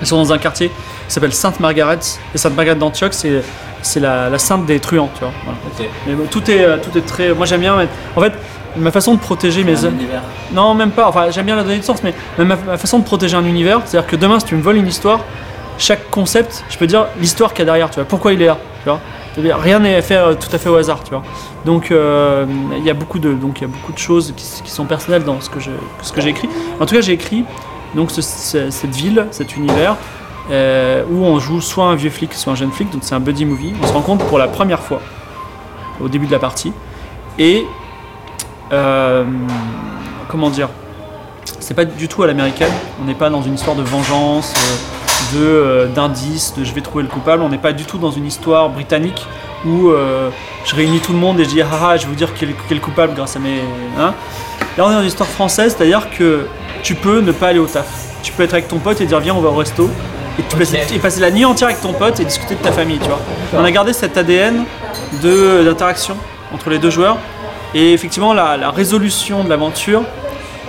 [0.01, 0.75] ils sont dans un quartier qui
[1.15, 1.99] s'appelle Sainte Margaret,
[2.35, 3.43] et Sainte Margaret d'Antioche, c'est
[3.83, 5.33] c'est la, la sainte des truands, tu vois.
[5.45, 5.59] voilà.
[6.07, 7.33] Mais bon, tout est, euh, tout est très.
[7.35, 7.93] Moi j'aime bien mettre.
[8.17, 8.33] En fait,
[8.77, 9.85] ma façon de protéger mes.
[9.85, 10.23] Un univers.
[10.53, 11.09] Non, même pas.
[11.09, 13.81] Enfin, j'aime bien la donner de sens, mais ma, ma façon de protéger un univers,
[13.85, 15.21] c'est-à-dire que demain, si tu me voles une histoire,
[15.79, 18.05] chaque concept, je peux dire l'histoire qu'il y a derrière, tu vois.
[18.05, 19.01] Pourquoi il est là, tu vois.
[19.59, 21.23] Rien n'est fait euh, tout à fait au hasard, tu vois.
[21.65, 22.45] Donc, euh,
[22.77, 24.85] il y a beaucoup de, donc il y a beaucoup de choses qui, qui sont
[24.87, 25.71] personnelles dans ce que je,
[26.03, 26.49] ce que j'ai écrit.
[26.81, 27.45] En tout cas, j'ai écrit
[27.95, 29.97] donc ce- ce- cette ville, cet univers.
[30.51, 33.21] euh, où on joue soit un vieux flic, soit un jeune flic, donc c'est un
[33.21, 33.73] buddy movie.
[33.83, 35.01] On se rencontre pour la première fois
[36.01, 36.73] au début de la partie.
[37.39, 37.65] Et
[38.73, 39.25] euh,
[40.29, 40.69] comment dire?
[41.59, 42.73] C'est pas du tout à l'américaine.
[43.01, 44.53] On n'est pas dans une histoire de vengeance.
[44.57, 47.43] euh, de, euh, d'indices, de je vais trouver le coupable.
[47.43, 49.25] On n'est pas du tout dans une histoire britannique
[49.65, 50.31] où euh,
[50.65, 52.29] je réunis tout le monde et je dis haha, je vais vous dire
[52.71, 53.61] le coupable grâce à mes.
[53.99, 54.15] hein?
[54.77, 56.47] Là, on est dans une histoire française, c'est-à-dire que
[56.83, 57.87] tu peux ne pas aller au taf.
[58.23, 59.89] Tu peux être avec ton pote et dire viens, on va au resto.
[60.39, 62.73] Et tu passer, et passer la nuit entière avec ton pote et discuter de ta
[62.73, 63.21] famille, tu vois.
[63.55, 64.65] On a gardé cet ADN
[65.23, 66.17] de, d'interaction
[66.55, 67.19] entre les deux joueurs.
[67.75, 70.03] Et effectivement, la, résolution de l'aventure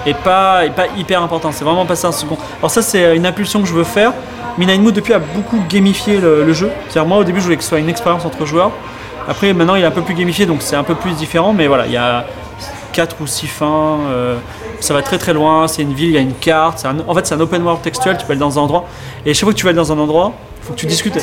[0.06, 1.54] est pas, est pas hyper importante.
[1.54, 2.38] C'est vraiment passer un second.
[2.60, 4.14] Alors ça, c'est une impulsion que je veux faire.
[4.58, 6.70] Minainmu, depuis, a beaucoup gamifié le, jeu.
[6.90, 8.72] C'est-à-dire, moi, au début, je voulais que ce soit une expérience entre joueurs.
[9.28, 11.54] Après, maintenant, il est un peu plus gamifié, donc c'est un peu plus différent.
[11.54, 12.26] Mais voilà, il y a
[12.94, 14.00] 4 ou 6 fins.
[14.10, 14.38] euh,
[14.80, 15.68] ça va très très loin.
[15.68, 16.86] C'est une ville, il y a une carte.
[17.08, 18.18] en fait, c'est un open world textuel.
[18.18, 18.86] Tu peux aller dans un endroit.
[19.26, 21.18] Et chaque fois que tu vas aller dans un endroit, faut que tu discutes.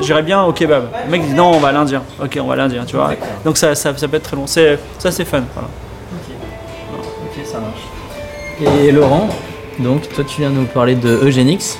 [0.00, 0.84] J'irais bien au kebab.
[1.06, 2.02] Le mec dit non, on va à l'Indien.
[2.22, 3.12] Ok, on va à l'Indien, tu vois.
[3.44, 4.46] Donc ça, ça, ça peut être très long.
[4.46, 5.42] C'est, ça, c'est fun.
[5.54, 5.68] Voilà.
[6.94, 8.74] Ok, ça marche.
[8.84, 9.28] Et Laurent,
[9.80, 11.78] donc toi tu viens nous parler de Eugénix.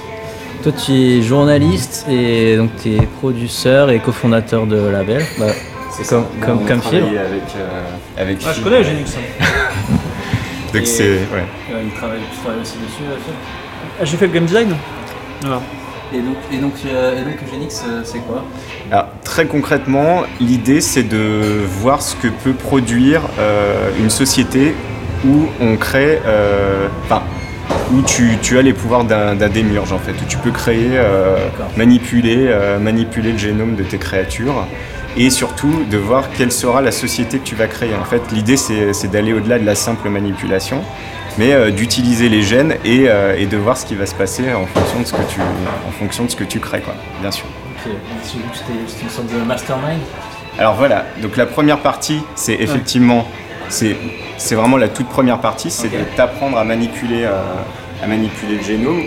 [0.65, 5.25] Toi tu es journaliste et donc tu es producteur et cofondateur de label.
[5.39, 5.47] Bah,
[5.93, 6.47] C'est Comme- ça.
[6.47, 7.83] comme- On avec, euh,
[8.17, 9.13] avec Ah, je connais Eugénix.
[10.73, 11.05] Donc Et- c'est.
[11.05, 11.45] Ouais.
[11.85, 13.05] il travaille, tu travailles aussi dessus,
[14.01, 14.75] Ah, J'ai fait le game design.
[15.43, 15.61] Voilà.
[16.15, 18.45] Et donc, et donc, euh, et donc Eugénix, euh, c'est quoi?
[18.93, 24.77] Alors, très concrètement, l'idée c'est de voir ce que peut produire euh, une société
[25.27, 27.23] où on crée, euh, enfin,
[27.93, 31.37] où tu, tu as les pouvoirs d'un démiurge en fait, où tu peux créer, euh,
[31.77, 34.67] manipuler, manipuler le génome de tes créatures
[35.17, 37.95] et surtout de voir quelle sera la société que tu vas créer.
[38.01, 40.83] En fait, l'idée c'est d'aller au-delà de la simple manipulation,
[41.39, 44.53] mais euh, d'utiliser les gènes et, euh, et de voir ce qui va se passer
[44.53, 47.31] en fonction de ce que tu, en fonction de ce que tu crées, quoi, bien
[47.31, 47.47] sûr.
[48.23, 50.01] C'est une sorte de mastermind?
[50.59, 53.27] Alors voilà, donc la première partie, c'est effectivement,
[53.69, 53.97] c'est
[54.37, 57.43] c'est vraiment la toute première partie, c'est de t'apprendre à manipuler, euh,
[58.03, 59.03] à manipuler le génome.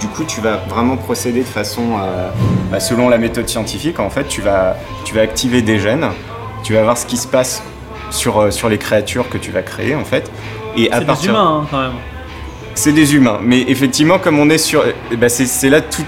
[0.00, 2.28] Du coup, tu vas vraiment procéder de façon, euh,
[2.70, 4.00] bah, selon la méthode scientifique.
[4.00, 6.06] En fait, tu vas, tu vas activer des gènes,
[6.62, 7.62] tu vas voir ce qui se passe
[8.10, 10.30] sur, sur les créatures que tu vas créer, en fait.
[10.76, 11.92] Et à C'est des partir, humains hein, quand même.
[12.74, 14.82] c'est des humains, mais effectivement, comme on est sur.
[15.10, 16.04] eh ben, c'est là tout,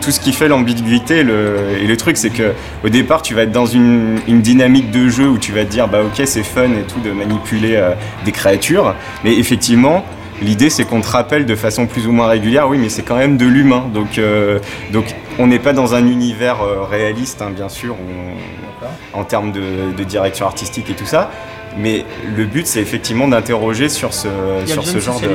[0.00, 2.52] tout ce qui fait l'ambiguïté le, et le truc, c'est que
[2.84, 5.70] au départ, tu vas être dans une, une dynamique de jeu où tu vas te
[5.70, 7.92] dire, bah ok, c'est fun et tout de manipuler euh,
[8.24, 10.04] des créatures, mais effectivement.
[10.42, 13.14] L'idée, c'est qu'on te rappelle de façon plus ou moins régulière, oui, mais c'est quand
[13.16, 13.84] même de l'humain.
[13.94, 14.58] Donc, euh,
[14.92, 19.52] donc, on n'est pas dans un univers euh, réaliste, hein, bien sûr, on- en termes
[19.52, 19.62] de,
[19.96, 21.30] de direction artistique et tout ça.
[21.76, 22.04] Mais
[22.36, 24.28] le but, c'est effectivement d'interroger sur ce,
[24.66, 25.28] sur ce genre de.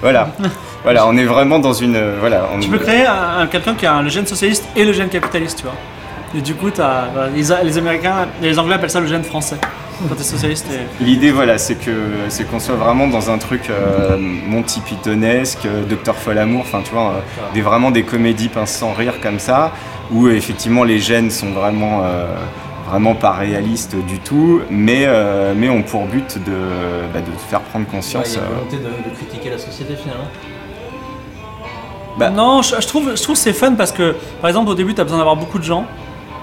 [0.00, 0.30] Voilà,
[0.82, 3.74] voilà, on est vraiment dans une, euh, voilà, on- Tu peux créer un, un- quelqu'un
[3.74, 5.74] qui a le gène socialiste et le gène capitaliste, tu vois.
[6.36, 6.68] Et du coup,
[7.34, 9.56] les, les Américains, les Anglais appellent ça le gène français.
[10.08, 11.04] Quand t'es socialiste, et...
[11.04, 11.92] L'idée, voilà, c'est que
[12.28, 16.90] c'est qu'on soit vraiment dans un truc euh, Monty Pythonesque, euh, Docteur Folamour, enfin, tu
[16.92, 17.20] vois, euh,
[17.54, 19.70] des vraiment des comédies pince sans rire comme ça,
[20.10, 22.24] où effectivement les gènes sont vraiment, euh,
[22.92, 26.52] vraiment pas réalistes du tout, mais euh, mais ont pour but de,
[27.12, 28.34] bah, de te faire prendre Ouais, conscience.
[28.34, 30.24] Il y a une euh, volonté de, de critiquer la société finalement.
[32.18, 34.94] Bah- Non, je, je trouve, je trouve c'est fun parce que, par exemple, au début,
[34.94, 35.86] tu as besoin d'avoir beaucoup de gens.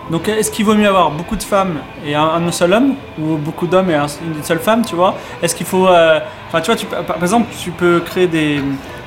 [0.10, 3.36] Donc, est-ce qu'il vaut mieux avoir beaucoup de femmes et un, un seul homme ou
[3.38, 5.14] beaucoup d'hommes et un- une seule femme, tu vois?
[5.44, 5.88] Est-ce qu'il faut.
[5.88, 8.60] euh, Enfin, tu vois, tu, peux- par par exemple, tu peux créer des.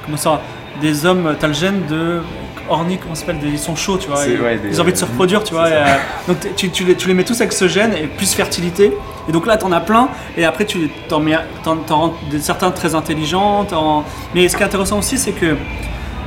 [0.04, 0.40] Comment ça
[0.80, 2.20] Des hommes, tu as le gène de.
[2.68, 4.18] Orni, comment s'appelle Ils sont chauds, tu vois.
[4.36, 5.68] Ouais, des- ils ont envie de se reproduire, tu vois.
[5.68, 5.84] et, euh,
[6.28, 8.92] donc, tu, tu les, tu les mets tous avec ce gène et plus fertilité.
[9.28, 10.08] Et donc là, tu en as plein.
[10.36, 13.64] Et après, tu t'en mets t'en, t'en rends certains très intelligents.
[13.64, 15.56] t'en- Mais ce qui est intéressant aussi, c'est que.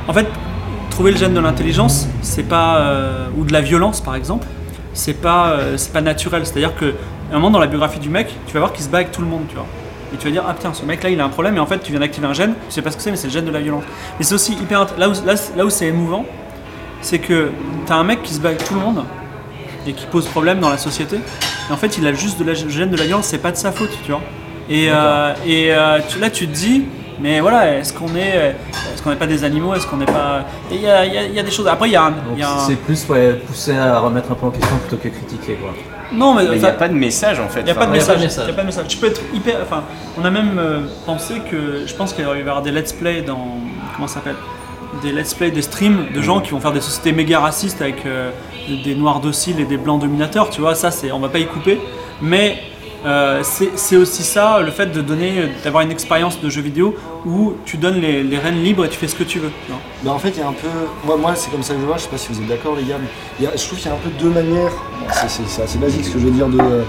[0.08, 0.26] En fait,
[0.90, 4.46] trouver le gène de l'intelligence, c'est pas euh, ou de la violence par exemple,
[4.94, 6.46] c'est pas euh, c'est pas naturel.
[6.46, 6.86] C'est-à-dire que
[7.30, 9.10] à un moment dans la biographie du mec, tu vas voir qu'il se bat avec
[9.10, 9.66] tout le monde, tu vois.
[10.16, 11.66] Et tu vas dire ah putain ce mec là il a un problème et en
[11.66, 13.32] fait tu viens d'activer un gène, tu sais pas ce que c'est mais c'est le
[13.34, 13.84] gène de la violence.
[14.18, 16.24] Mais c'est aussi hyper là où là, là où c'est émouvant,
[17.02, 17.50] c'est que
[17.86, 19.04] tu as un mec qui se bat avec tout le monde
[19.86, 21.16] et qui pose problème dans la société.
[21.68, 23.52] Et en fait il a juste de la le gène de la violence, c'est pas
[23.52, 24.22] de sa faute, tu vois.
[24.70, 26.84] Et, euh, et euh, tu- là tu te dis
[27.20, 28.56] mais voilà, est-ce qu'on est,
[28.94, 31.42] est-ce qu'on n'est pas des animaux, est-ce qu'on n'est pas, il y a, y y
[31.42, 31.66] des choses.
[31.66, 33.98] Après il y a un, Donc il y a un- c'est plus ouais, pousser à
[34.00, 35.70] remettre un peu en question plutôt que critiquer quoi.
[36.12, 37.60] non mais, il n'y a pas de message en fait.
[37.60, 38.22] Il n'y a, pas de Enfin, y a pas de message.
[38.22, 38.44] message.
[38.46, 38.86] Il y a pas de message.
[38.88, 39.56] Tu peux être hyper.
[39.62, 39.82] Enfin,
[40.20, 41.86] on a même euh, pensé que.
[41.86, 43.58] Je pense qu'il va y avoir des let's play dans.
[43.94, 44.36] Comment ça s'appelle?
[45.02, 48.06] Des let's play, des streams de gens qui vont faire des sociétés méga racistes avec
[48.06, 48.30] euh,
[48.84, 50.48] des noirs dociles et des blancs dominateurs.
[50.50, 51.80] Tu vois, ça, c'est, on va pas y couper.
[52.22, 52.58] Mais
[53.04, 57.54] euh, c'est, aussi ça, le fait de donner, d'avoir une expérience de jeu vidéo où
[57.64, 59.50] tu donnes les, rênes libres et tu fais ce que tu veux.
[59.68, 59.78] vois.
[60.02, 61.16] Bah, en fait, il y a un peu.
[61.16, 62.84] Moi, c'est comme ça que je vois, je sais pas si vous êtes d'accord, les
[62.84, 62.96] gars.
[63.00, 64.72] mais je trouve qu'il y a un peu deux manières,
[65.28, 66.84] c'est- assez basique ce que je veux dire, de,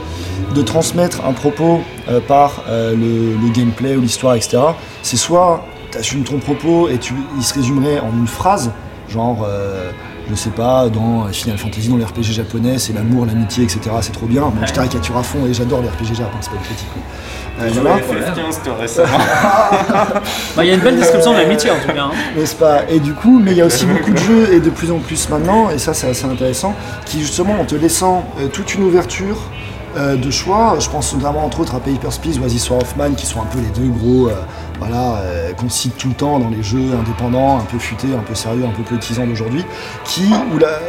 [0.55, 4.57] de transmettre un propos euh, par euh, le, gameplay ou l'histoire, etc.
[5.03, 8.71] C'est soit tu assumes ton propos et tu, il se résumerait en une phrase,
[9.09, 9.47] Genre,
[10.29, 13.79] je sais pas, dans Final Fantasy, dans les RPG japonais, c'est l'amour, l'amitié, etc.
[14.01, 14.41] C'est trop bien.
[14.43, 16.87] Bon, je caricature à fond et j'adore les RPG japonais, c'est pas une critique.
[17.59, 17.97] Euh, J'ai voilà.
[18.05, 19.17] joué à FF15 toi, récemment.
[20.55, 22.03] Bah, Il y a une belle description de l'amitié en tout cas.
[22.03, 22.11] hein.
[22.35, 22.81] n'est-ce pas?
[22.89, 24.99] Et du coup, mais il y a aussi beaucoup de jeux et de plus en
[24.99, 28.83] plus maintenant, et ça c'est assez intéressant, qui justement en te laissant euh, toute une
[28.83, 29.37] ouverture
[29.95, 32.95] euh, de choix, je pense notamment entre autres à Papers, Please ou Aziz War of
[32.97, 34.33] Mine, qui sont un peu les deux gros, euh,
[34.79, 38.23] voilà, euh, qu'on cite tout le temps dans les jeux indépendants, un peu futés, un
[38.23, 39.65] peu sérieux, un peu politisants d'aujourd'hui,
[40.05, 40.79] qui où la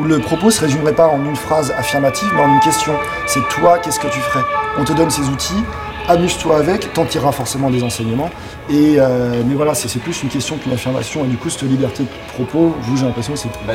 [0.00, 2.94] où le propos se résumerait pas en une phrase affirmative, mais en une question.
[3.26, 4.42] C'est toi, qu'est-ce que tu ferais?
[4.78, 5.62] On te donne ces outils,
[6.08, 8.30] amuse-toi avec, t'en tireras forcément des enseignements.
[8.70, 11.24] Et euh, mais voilà, c'est plus une question qu'une affirmation.
[11.26, 13.74] Et du coup, cette liberté de propos, vous, j'ai l'impression que c'est Bah,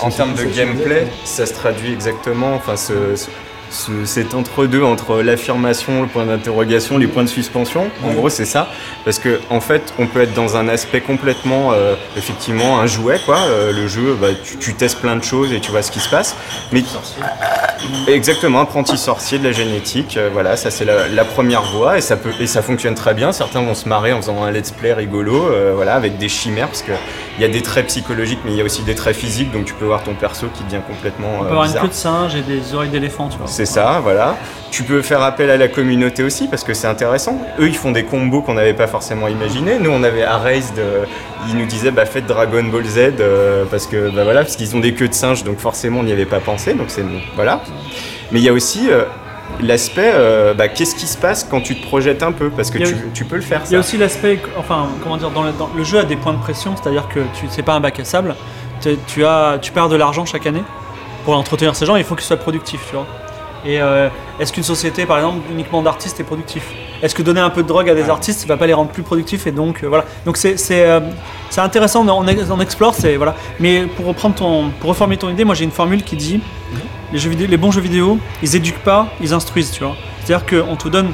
[0.00, 3.28] en termes de gameplay, ça se traduit exactement, enfin, ce, ce-
[3.70, 7.90] ce- cet entre-deux entre l'affirmation, le point d'interrogation, les points de suspension.
[8.04, 8.68] En gros, c'est ça.
[9.04, 13.20] Parce que, en fait, on peut être dans un aspect complètement, euh, effectivement, un jouet,
[13.24, 13.38] quoi.
[13.38, 16.00] Euh, le jeu, bah, tu, tu testes plein de choses et tu vois ce qui
[16.00, 16.36] se passe.
[16.72, 16.82] Mais
[18.08, 22.00] Exactement, apprenti sorcier de la génétique, euh, voilà, ça c'est la, la première voie et
[22.00, 23.32] ça peut et ça fonctionne très bien.
[23.32, 26.66] Certains vont se marrer en faisant un let's play rigolo, euh, voilà, avec des chimères
[26.68, 26.92] parce que
[27.38, 29.64] il y a des traits psychologiques, mais il y a aussi des traits physiques, donc
[29.64, 32.34] tu peux voir ton perso qui devient complètement On peut avoir une queue de singe
[32.34, 33.46] et des oreilles d'éléphant, tu vois.
[33.58, 34.36] C'est ça, voilà.
[34.70, 37.40] Tu peux faire appel à la communauté aussi parce que c'est intéressant.
[37.58, 39.80] Eux, ils font des combos qu'on n'avait pas forcément imaginé.
[39.80, 41.04] Nous, on avait Erased, euh,
[41.48, 44.76] ils nous disaient bah, faites Dragon Ball Z euh, parce que bah, voilà, parce qu'ils
[44.76, 46.74] ont des queues de singe, donc forcément on n'y avait pas pensé.
[46.74, 47.62] Donc c'est voilà.
[48.30, 49.02] Mais il y a aussi euh,
[49.60, 52.78] l'aspect euh, bah, qu'est-ce qui se passe quand tu te projettes un peu parce que
[53.12, 53.62] tu, peux le faire.
[53.66, 56.14] Il y a aussi l'aspect, enfin, comment dire, dans le, dans- le jeu a des
[56.14, 58.36] points de pression, c'est-à-dire que tu c'est pas un bac à sable.
[58.80, 60.62] Tu, tu as, tu perds de l'argent chaque année
[61.24, 61.96] pour entretenir ces gens.
[61.96, 63.06] Il faut qu'ils soient productifs, tu vois.
[63.68, 64.08] Et euh,
[64.40, 66.64] est-ce qu'une société, par exemple, uniquement d'artistes est productif?
[67.02, 68.90] Est-ce que donner un peu de drogue à des artistes, ça va pas les rendre
[68.90, 70.06] plus productifs et donc euh, voilà.
[70.24, 71.00] Donc c'est euh,
[71.58, 73.36] intéressant, on, on explore, c'est voilà.
[73.60, 76.40] Mais pour reprendre ton, pour reformer ton idée, moi j'ai une formule qui dit
[77.12, 79.96] les jeux vidéo, les bons jeux vidéo, ils éduquent pas, ils instruisent, tu vois.
[80.24, 81.10] C'est-à-dire qu'on te donne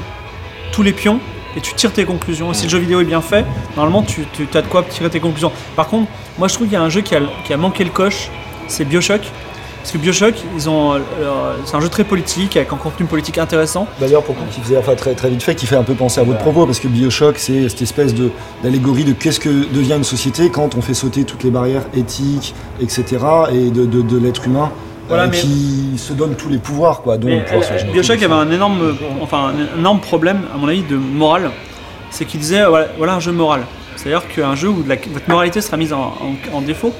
[0.71, 1.19] tous les pions
[1.57, 2.51] et tu tires tes conclusions.
[2.51, 5.09] Et si le jeu vidéo est bien fait, normalement tu, tu as de quoi tirer
[5.09, 5.51] tes conclusions.
[5.75, 7.83] Par contre, moi je trouve qu'il y a un jeu qui a, qui a manqué
[7.83, 8.29] le coche,
[8.69, 9.23] c'est Bioshock.
[9.85, 10.99] Parce que Bioshock, ils ont, euh,
[11.63, 13.85] c'est un jeu très politique, avec un contenu politique intéressant.
[13.99, 16.23] D'ailleurs, pour qui faisait, enfin très, très vite fait, qui fait un peu penser à
[16.23, 18.31] votre propos, parce que Bioshock, c'est cette espèce de
[18.63, 22.55] d'allégorie de qu'est-ce que devient une société quand on fait sauter toutes les barrières éthiques,
[22.81, 23.03] etc.,
[23.53, 24.71] et de, de, de l'être humain
[25.07, 27.19] Voilà, euh, mais- qui se donne tous les pouvoirs, quoi.
[27.19, 27.37] pouvoir
[27.69, 27.91] la euh.
[27.93, 31.51] Bioshock avait un énorme, enfin, un énorme problème, à mon avis, de morale.
[32.09, 33.61] C'est qu'il disait, voilà, voilà un jeu moral.
[33.97, 35.99] C'est-à-dire qu'un jeu où de la- votre moralité sera mise en,
[36.53, 36.91] en- en défaut.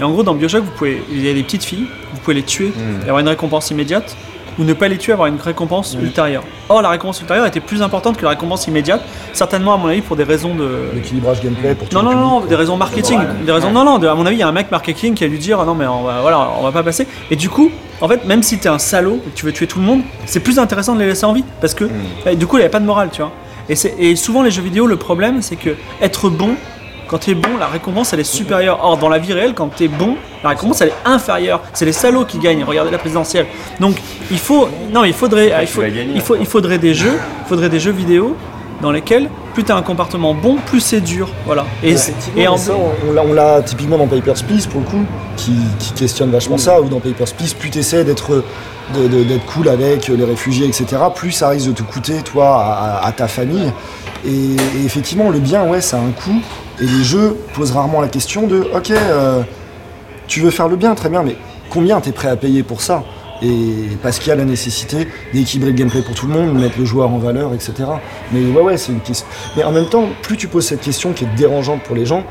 [0.00, 2.34] Et en gros, dans Bioshock, vous pouvez, il y a des petites filles, vous pouvez
[2.34, 4.16] les tuer et avoir une récompense immédiate,
[4.58, 6.44] ou ne pas les tuer, avoir une récompense ultérieure.
[6.68, 9.02] Or, la récompense ultérieure était plus importante que la récompense immédiate,
[9.32, 12.40] certainement, à mon avis, pour des raisons de, L'équilibrage gameplay pour tout non, non, non,
[12.42, 13.18] des raisons marketing.
[13.44, 15.28] Des raisons, non, non, à mon avis, il y a un mec marketing qui a
[15.28, 17.06] dû dire ah non, mais on va, voilà, on va pas passer.
[17.32, 19.66] Et du coup, en fait, même si t'es un salaud et que tu veux tuer
[19.66, 21.84] tout le monde, c'est plus intéressant de les laisser en vie parce que
[22.24, 23.32] bah, du coup, il n'y a pas de morale, tu vois.
[23.68, 26.50] Et, c'est- et souvent, les jeux vidéo, le problème, c'est que être bon,
[27.08, 28.78] quand t'es bon, la récompense elle est supérieure.
[28.82, 31.60] Or, dans la vie réelle, quand t'es bon, la récompense elle est inférieure.
[31.72, 32.64] C'est les salauds qui gagnent.
[32.64, 33.46] Regardez la présidentielle.
[33.80, 33.96] Donc,
[34.30, 37.18] il faut, non, il faudrait, il, faut, vas gagner, il, faut, il faudrait des jeux,
[37.44, 38.36] il faudrait des jeux vidéo
[38.82, 41.28] dans lesquels plus t'as un comportement bon, plus c'est dur.
[41.46, 41.64] Voilà.
[42.36, 42.72] Et, en ça,
[43.08, 45.04] on, l'a- typiquement dans Papers, Please, pour le coup,
[45.36, 48.42] qui, qui questionne vachement ça, ou dans Papers, Please, plus tu essaies d'être
[48.94, 53.00] de- de- d'être cool avec les réfugiés, etc., plus ça risque de te coûter, toi,
[53.02, 53.72] à ta famille.
[54.26, 56.40] Et, et effectivement, le bien, ouais, ça a un coût,
[56.80, 59.42] et les jeux posent rarement la question de, ok, euh,
[60.26, 61.36] tu veux faire le bien, très bien, mais
[61.70, 63.04] combien tu es prêt à payer pour ça?
[63.42, 66.78] Et parce qu'il y a la nécessité d'équilibrer le gameplay pour tout le monde, mettre
[66.78, 67.74] le joueur en valeur, etc.
[68.32, 69.26] Mais ouais, ouais, c'est une question.
[69.56, 72.24] Mais en même temps, plus tu poses cette question qui est dérangeante pour les gens,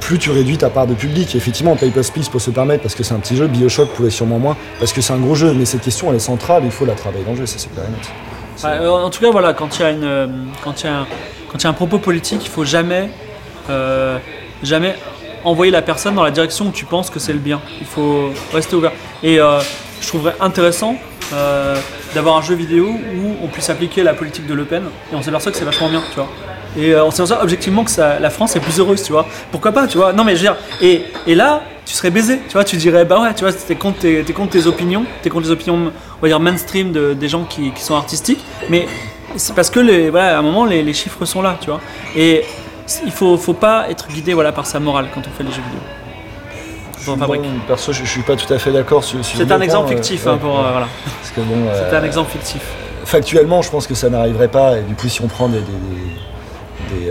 [0.00, 1.34] plus tu réduis ta part de public.
[1.34, 4.10] Et effectivement, Papers, Please peut se permettre parce que c'est un petit jeu, Bioshock pouvait
[4.10, 5.52] sûrement moins parce que c'est un gros jeu.
[5.54, 7.72] Mais cette question, elle est centrale, il faut la travailler dans le jeu, ça c'est
[7.72, 8.10] clair et net.
[8.64, 12.50] Ouais, euh, en tout cas, voilà, quand il y y a un propos politique, il
[12.50, 13.10] faut jamais,
[13.70, 14.18] euh,
[14.62, 14.96] jamais
[15.44, 17.60] envoyer la personne dans la direction où tu penses que c'est le bien.
[17.80, 18.92] Il faut rester ouvert.
[19.22, 19.60] Et euh,
[20.00, 20.96] je trouverais intéressant
[21.32, 21.76] euh,
[22.14, 25.22] d'avoir un jeu vidéo où on puisse appliquer la politique de Le Pen et on
[25.22, 26.28] s'aperçoit que c'est vachement bien, tu vois.
[26.76, 29.26] Et euh, on s'aperçoit objectivement que la France est plus heureuse, tu vois.
[29.50, 30.56] Pourquoi pas, tu vois Non mais je veux dire,
[31.26, 32.64] et, là, tu serais baisé, tu vois.
[32.64, 35.52] Tu dirais, bah ouais, tu vois, t'es contre tes, contre tes opinions, t'es contre les
[35.52, 38.86] opinions, on va dire mainstream de, des gens qui, sont artistiques, mais
[39.36, 41.80] c'est parce que à un moment les, les chiffres sont là, tu vois.
[42.16, 42.44] Et
[43.04, 45.62] il faut, faut pas être guidé voilà par sa morale quand on fait les jeux
[45.62, 45.80] vidéo.
[47.06, 49.60] Bon, perso, je, je suis pas tout à fait d'accord sur, sur C'est un point,
[49.60, 50.66] exemple euh, fictif, ouais, hein, pour ouais.
[50.66, 50.88] euh, voilà.
[51.18, 52.60] Parce que bon, C'est euh, un exemple fictif.
[53.06, 54.76] factuellement, je pense que ça n'arriverait pas.
[54.78, 55.60] Et du coup, si on prend des.
[55.60, 57.10] des,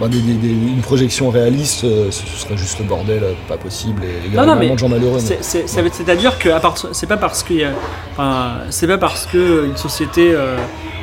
[0.00, 4.42] bah, une projection réaliste, ce serait juste le bordel, pas possible, et il y Non,
[4.42, 5.20] a non, mais de gens malheureux.
[5.20, 6.48] C'est-à-dire que
[6.92, 7.70] c'est pas parce qu'il y a,
[8.12, 10.34] enfin, c'est pas parce que une société,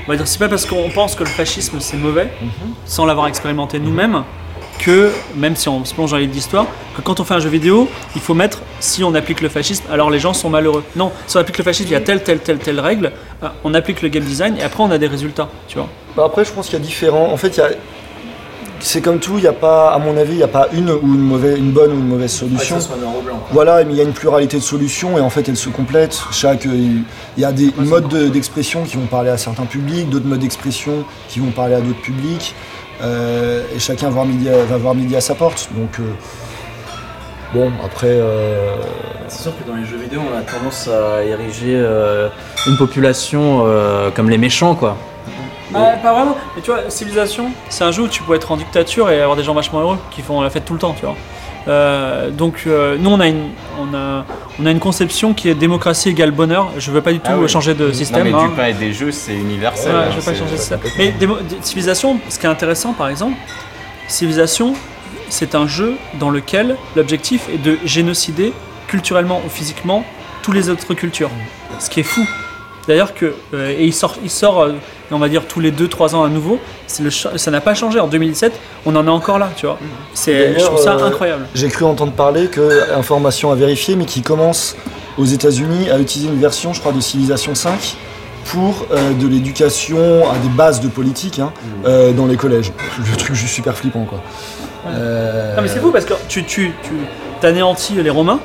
[0.10, 2.50] on va dire, c'est pas parce qu'on pense que le fascisme c'est mauvais, Mhm.
[2.88, 4.24] sans l'avoir expérimenté nous-mêmes,
[4.80, 6.66] que même si on se plonge dans les livres d'histoire,
[6.98, 9.84] que quand on fait un jeu vidéo, il faut mettre si on applique le fascisme,
[9.92, 10.84] alors les gens sont malheureux.
[10.96, 13.12] Non, si on applique le fascisme, il y a telle, telle, telle, telle règle,
[13.44, 15.88] euh, on applique le game design et après on a des résultats, tu vois.
[16.18, 17.32] Bah, après, je pense qu'il y a différents.
[17.32, 17.70] En fait, il y a.
[18.82, 20.90] C'est comme tout, il n'y a pas, à mon avis, il n'y a pas une
[20.90, 22.76] ou une, mauvaise, une bonne ou une mauvaise solution.
[23.52, 26.20] Voilà, mais il y a une pluralité de solutions et en fait elles se complètent.
[26.32, 27.04] Chaque, il
[27.38, 31.04] y a des modes de- d'expression qui vont parler à certains publics, d'autres modes d'expression
[31.28, 32.56] qui vont parler à d'autres publics,
[33.02, 35.70] euh, et chacun va voir midi à, va voir midi à sa porte.
[35.78, 36.04] Donc euh,
[37.54, 38.76] bon, après, euh,
[39.28, 42.30] C'est sûr que dans les jeux vidéo, on a tendance à ériger euh,
[42.68, 44.96] une population euh, comme les méchants, quoi.
[45.74, 46.38] Ah, pas vraiment.
[46.56, 49.36] Mais tu vois, Civilisation, c'est un jeu où tu peux être en dictature et avoir
[49.38, 51.16] des gens vachement heureux qui font la fête tout le temps, tu vois.
[51.68, 54.26] Euh, donc euh, nous on a une on a
[54.60, 56.70] on a une conception qui est démocratie égale bonheur.
[56.78, 57.50] Je veux pas du tout Ah oui.
[57.50, 58.24] changer de Non, système.
[58.24, 58.48] mais hein.
[58.48, 59.92] du pain et des jeux, c'est universel.
[59.94, 60.80] Ouais, hein, je veux pas changer de système.
[60.98, 61.14] Mais
[61.62, 63.36] Civilisation, ce qui est intéressant par exemple,
[64.08, 64.74] Civilisation,
[65.30, 68.54] c'est un jeu dans lequel l'objectif est de génocider
[68.88, 70.04] culturellement ou physiquement
[70.42, 71.30] toutes les autres cultures.
[71.80, 72.26] Ce qui est fou.
[72.88, 74.68] D'ailleurs que euh, et il sort, il sort,
[75.12, 76.60] on va dire tous les 2-3 ans à nouveau.
[77.00, 78.00] Le, ça n'a pas changé.
[78.00, 78.54] En 2017,
[78.86, 79.78] on en est encore là, tu vois.
[80.14, 81.46] C'est, je trouve ça euh, incroyable.
[81.54, 84.76] j'ai cru entendre parler que, information à vérifier, mais qui commence
[85.18, 87.98] aux États-Unis à utiliser une version, je crois, de Civilisation 5
[88.46, 91.52] pour euh, de l'éducation à des bases de politique hein,
[91.86, 92.72] euh, dans les collèges.
[92.98, 94.22] Le truc juste super flippant quoi.
[94.88, 98.40] Euh, Non mais c'est fou parce que tu, tu, tu anéantis les Romains.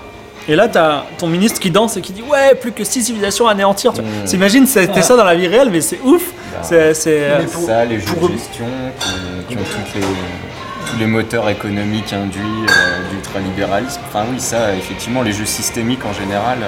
[0.48, 3.48] Et là, t'as ton ministre qui danse et qui dit Ouais, plus que 6 civilisations
[3.48, 3.92] à anéantir.
[3.92, 4.10] Tu vois.
[4.10, 4.24] Mm.
[4.26, 6.22] T'imagines, c'était ça dans la vie réelle, mais c'est ouf.
[6.52, 6.58] Bah,
[6.94, 8.66] C'est, pour- ça, les jeux pour- de gestion
[9.00, 9.08] qui,
[9.48, 14.00] qui ont toutes les, tous les moteurs économiques induits euh, d'ultralibéralisme.
[14.08, 16.66] Enfin oui, ça, effectivement, les jeux systémiques en général, euh,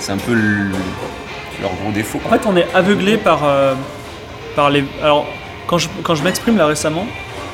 [0.00, 0.70] c'est un peu le-
[1.62, 2.20] leur gros défaut.
[2.26, 3.74] En fait, on est aveuglé par, euh,
[4.56, 4.84] par les.
[5.02, 5.26] Alors,
[5.66, 7.06] quand je, quand je m'exprime là récemment,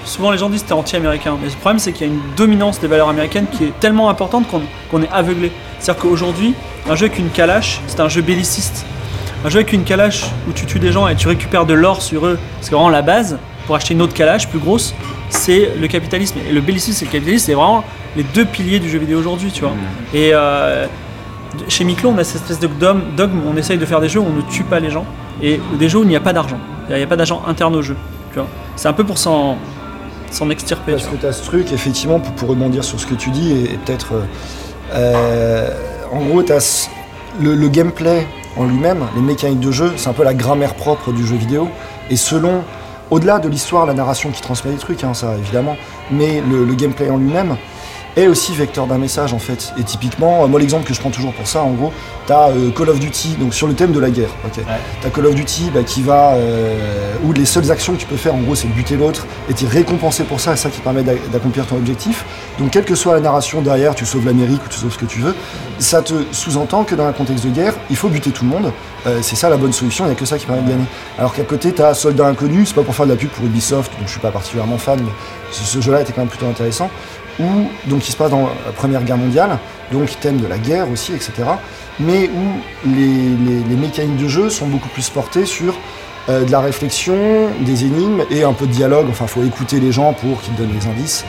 [0.06, 1.36] souvent les gens disent que t'es anti-américain.
[1.40, 4.08] Mais le problème, c'est qu'il y a une dominance des valeurs américaines qui est tellement
[4.08, 5.52] importante qu'on est aveuglé.
[5.78, 6.54] C'est-à-dire qu'aujourd'hui,
[6.88, 8.86] un jeu avec une calache, c'est un jeu belliciste.
[9.44, 12.02] Un jeu avec une calache où tu tues des gens et tu récupères de l'or
[12.02, 14.94] sur eux, c'est vraiment la base pour acheter une autre calache plus grosse,
[15.28, 16.38] c'est le capitalisme.
[16.48, 17.84] Et le bellicisme et le capitalisme, c'est vraiment
[18.16, 19.72] les deux piliers du jeu vidéo aujourd'hui, tu vois.
[19.72, 20.16] Mm.
[20.16, 20.86] Et euh,
[21.68, 24.20] chez Miklo, on a cette espèce de dogme, dogme, on essaye de faire des jeux
[24.20, 25.04] où on ne tue pas les gens
[25.42, 26.58] et des jeux où il n'y a pas d'argent.
[26.88, 27.96] Il n'y a pas d'argent interne au jeu.
[28.32, 28.48] Tu vois.
[28.76, 29.58] C'est un peu pour s'en,
[30.30, 30.92] s'en extirper.
[30.92, 33.52] Parce que tu as ce truc, effectivement, pour, pour rebondir sur ce que tu dis,
[33.52, 34.14] et, et peut-être.
[34.14, 34.24] euh,
[34.92, 35.70] euh,
[36.12, 36.88] en gros, tu as
[37.40, 41.12] le, le gameplay en lui-même, les mécaniques de jeu, c'est un peu la grammaire propre
[41.12, 41.68] du jeu vidéo.
[42.10, 42.62] Et selon.
[43.08, 45.76] Au-delà de l'histoire, la narration qui transmet les trucs, hein, ça évidemment,
[46.10, 47.56] mais le, le gameplay en lui-même
[48.16, 49.72] est aussi vecteur d'un message en fait.
[49.78, 51.92] Et typiquement, euh, moi l'exemple que je prends toujours pour ça, en gros,
[52.26, 54.64] t'as euh, Call of Duty, donc sur le thème de la guerre, ok.
[55.02, 56.32] T'as Call of Duty bah, qui va.
[56.34, 59.26] euh, où les seules actions que tu peux faire en gros c'est de buter l'autre
[59.50, 62.24] et t'es récompensé pour ça, et ça qui permet d'a- d'accomplir ton objectif.
[62.58, 65.04] Donc quelle que soit la narration derrière, tu sauves l'Amérique ou tu sauves ce que
[65.04, 65.34] tu veux,
[65.78, 68.72] ça te sous-entend que dans un contexte de guerre, il faut buter tout le monde.
[69.06, 70.84] Euh, c'est ça la bonne solution, il n'y a que ça qui permet de gagner.
[71.18, 73.92] Alors qu'à côté, t'as Soldat Inconnu, c'est pas pour faire de la pub pour Ubisoft,
[74.00, 75.10] dont je suis pas particulièrement fan, mais
[75.52, 76.90] ce, ce jeu-là était quand même plutôt intéressant.
[77.38, 77.44] Où,
[77.88, 79.58] donc, il se passe dans la Première Guerre mondiale,
[79.92, 81.32] donc thème de la guerre aussi, etc.
[82.00, 85.74] Mais où les, les- les mécaniques de jeu sont beaucoup plus portées sur
[86.28, 87.16] euh, de la réflexion,
[87.60, 89.06] des énigmes et un peu de dialogue.
[89.10, 91.24] Enfin, faut écouter les gens pour qu'ils donnent les indices.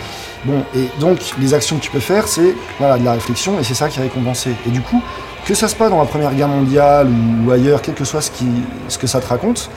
[0.46, 3.64] Bon, et donc les actions que tu peux faire, c'est voilà, de la réflexion et
[3.64, 4.52] c'est ça qui est récompensé.
[4.66, 5.02] Et du coup,
[5.46, 7.10] que ça se passe dans la Première Guerre mondiale
[7.46, 8.46] ou, ailleurs, quel que soit ce, qui,
[8.88, 9.70] ce que ça te raconte,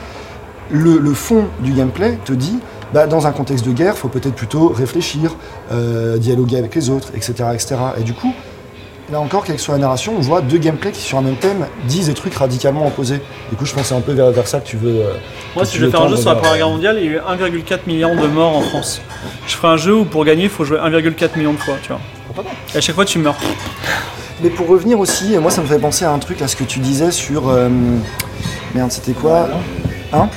[0.69, 2.59] le fond du gameplay te dit,
[2.93, 5.35] bah, dans un contexte de guerre, faut peut-être plutôt réfléchir,
[5.71, 7.75] euh, dialoguer avec les autres, etc., etc.
[7.99, 8.33] Et du coup,
[9.11, 11.35] là encore, quelle que soit la narration, on voit deux gameplays qui, sur un même
[11.35, 13.21] thème, disent des trucs radicalement opposés.
[13.49, 15.01] Du coup, je c'est un peu vers, vers ça que tu veux.
[15.01, 15.13] euh,
[15.55, 17.09] Moi, si je veux vais faire un jeu sur la Première Guerre mondiale, il y
[17.09, 19.01] a eu 1,4 million de morts en France.
[19.47, 21.89] Je ferai un jeu où pour gagner, il faut jouer 1,4 million de fois, tu
[21.89, 21.99] vois.
[22.73, 23.35] Et à chaque fois, tu meurs.
[24.43, 26.63] Mais pour revenir aussi, moi ça me fait penser à un truc à ce que
[26.63, 27.49] tu disais sur.
[27.49, 27.69] euh,
[28.73, 29.47] merde, c'était quoi?
[30.13, 30.29] Hein?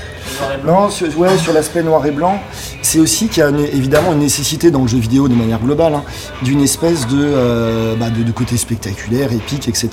[0.67, 2.39] Non, sur, ouais, sur l'aspect noir et blanc,
[2.83, 5.61] c'est aussi qu'il y a une- évidemment une nécessité dans le jeu vidéo de manière
[5.61, 6.05] globale, hein,
[6.43, 9.89] d'une espèce de, euh, bah, de, de côté spectaculaire, épique, etc.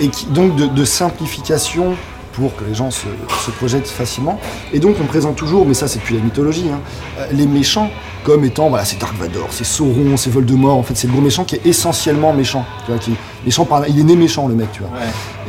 [0.00, 1.94] Et qui, donc de, de simplification
[2.32, 3.06] pour que les gens se,
[3.44, 4.40] se projettent facilement.
[4.72, 6.80] Et donc on présente toujours, mais ça c'est depuis la mythologie, hein,
[7.18, 7.90] euh, les méchants
[8.24, 11.20] comme étant, voilà, c'est Dark Vador, c'est Sauron, c'est Voldemort, en fait c'est le gros
[11.20, 12.64] méchant qui est essentiellement méchant.
[12.86, 14.90] Tu vois, qui est méchant par, il est né méchant le mec, tu vois.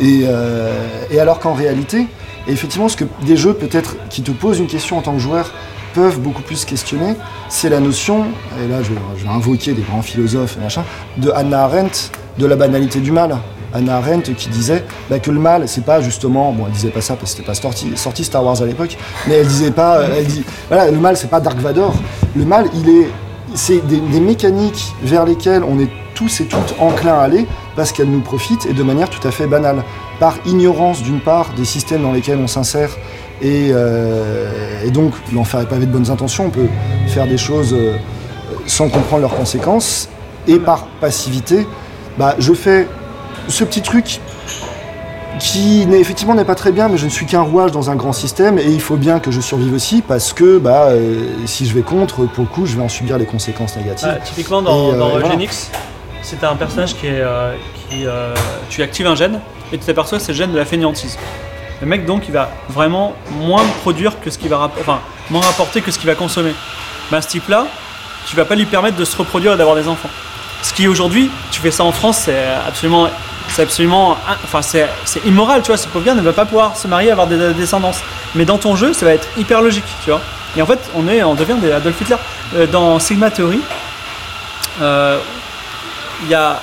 [0.01, 0.73] Et, euh,
[1.11, 2.07] et alors qu'en réalité,
[2.47, 5.51] effectivement, ce que des jeux peut-être qui te posent une question en tant que joueur
[5.93, 7.15] peuvent beaucoup plus questionner,
[7.49, 8.25] c'est la notion,
[8.63, 12.99] et là je, vais invoquer des grands philosophes et de Hannah Arendt, de la banalité
[12.99, 13.37] du mal.
[13.73, 17.01] Hannah Arendt qui disait bah, que le mal, c'est pas justement, bon, elle disait pas
[17.01, 20.23] ça parce que c'était pas sorti, Star Wars à l'époque, mais elle disait pas, euh,
[20.69, 21.93] le mal, c'est pas Dark Vador.
[22.35, 23.09] Le mal, il est,
[23.55, 27.91] c'est des, des mécaniques vers lesquelles on est tous et toutes enclins à aller parce
[27.91, 29.83] qu'elles nous profitent et de manière tout à fait banale.
[30.23, 32.91] Par ignorance d'une part des systèmes dans lesquels on s'insère
[33.41, 36.69] et, euh, et donc l'enfer est pavé de bonnes intentions, on peut
[37.07, 37.97] faire des choses euh,
[38.65, 40.07] sans comprendre leurs conséquences
[40.47, 41.67] et par passivité,
[42.17, 42.87] bah, je fais
[43.49, 44.21] ce petit truc
[45.39, 47.97] qui n'est effectivement n'est pas très bien, mais je ne suis qu'un rouage dans un
[47.97, 51.65] grand système et il faut bien que je survive aussi parce que bah, euh, si
[51.65, 54.07] je vais contre, pour le coup, je vais en subir les conséquences négatives.
[54.09, 55.35] Ah, typiquement dans, Et, voilà.
[56.21, 57.21] C'est un personnage qui est.
[57.89, 58.05] qui,
[58.69, 59.41] tu actives un gène
[59.73, 61.17] et tu t'aperçois que c'est le gène de la fainéantise.
[61.81, 65.81] Le mec donc il va vraiment moins produire que ce qu'il va enfin moins rapporter
[65.81, 66.53] que ce qu'il va consommer.
[67.11, 67.65] Ben ce type là,
[68.27, 70.09] tu vas pas lui permettre de se reproduire et d'avoir des enfants.
[70.61, 73.09] Ce qui aujourd'hui, tu fais ça en France, c'est absolument
[73.49, 74.15] c'est absolument
[74.45, 74.87] enfin c'est
[75.25, 77.99] immoral, tu vois, ce pauvre gars ne va pas pouvoir se marier avoir des descendances.
[78.35, 80.21] Mais dans ton jeu, ça va être hyper logique, tu vois.
[80.55, 82.15] Et en fait, on est on devient des Adolf Hitler
[82.55, 83.59] Euh, dans Sigma Theory.
[84.81, 85.17] euh,
[86.23, 86.61] il y a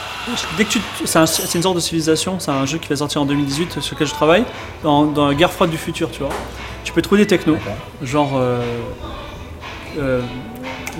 [0.57, 2.97] dès que tu c'est un- c'est une sorte de civilisation c'est un jeu qui va
[2.97, 4.45] sortir en 2018 sur lequel je travaille
[4.83, 6.29] dans, dans la guerre froide du futur tu vois.
[6.85, 7.57] Tu peux trouver des technos
[8.03, 8.61] genre euh,
[9.99, 10.21] euh,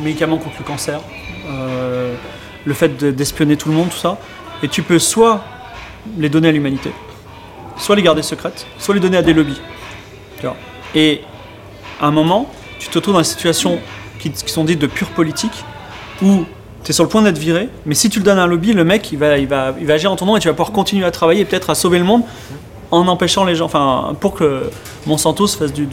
[0.03, 1.01] médicaments contre le cancer
[1.49, 2.14] euh,
[2.64, 4.18] le fait de- d'espionner tout le monde tout ça.
[4.62, 5.43] Et tu peux soit
[6.18, 6.91] les donner à l'humanité
[7.77, 9.61] soit les garder secrètes soit les donner à des lobbies
[10.39, 10.57] tu vois.
[10.95, 11.23] Et
[12.01, 13.79] à un moment tu te retrouves dans des situations
[14.18, 15.64] qui, qui sont dites de pure politique
[16.23, 16.45] où
[16.85, 18.72] tu es sur le point d'être viré, mais si tu le donnes à un lobby,
[18.72, 20.55] le mec il va, il, va, il va agir en ton nom et tu vas
[20.55, 22.22] pouvoir continuer à travailler et peut-être à sauver le monde
[22.91, 24.70] en empêchant les gens, enfin pour que
[25.07, 25.87] Monsanto se fasse du,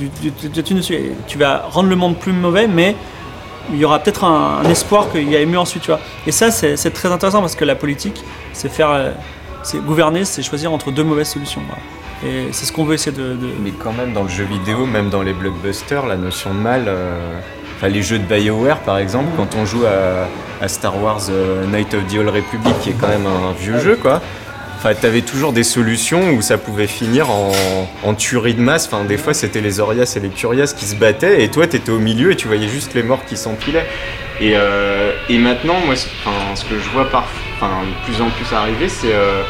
[1.28, 2.96] Tu vas rendre le monde plus mauvais, mais
[3.72, 6.00] il y aura peut-être un, espoir qu'il y ait mieux ensuite, tu vois.
[6.26, 8.24] Et ça c'est très intéressant parce que la politique,
[8.54, 9.12] c'est faire, euh,
[9.64, 11.62] c'est gouverner, c'est choisir entre deux mauvaises solutions.
[12.26, 14.86] Et c'est ce qu'on veut essayer de, de- Mais quand même, dans le jeu vidéo,
[14.88, 16.86] même dans les blockbusters, la notion de mal.
[16.88, 17.40] euh,
[17.78, 21.94] Enfin, les jeux de BioWare, par exemple, quand on joue à, Star Wars euh, Night
[21.94, 24.20] of the Old Republic, qui est quand même un vieux jeu, quoi.
[24.78, 27.52] Enfin, t'avais toujours des solutions où ça pouvait finir en,
[28.04, 28.88] en tuerie de masse.
[28.88, 31.92] Enfin, des fois, c'était les Orias et les Curias qui se battaient, et toi, t'étais
[31.92, 33.86] au milieu et tu voyais juste les morts qui s'empilaient.
[34.40, 36.06] Et, euh, et maintenant, moi, ce,
[36.66, 37.28] que je vois par,
[37.62, 39.44] de plus en plus arriver, c'est euh,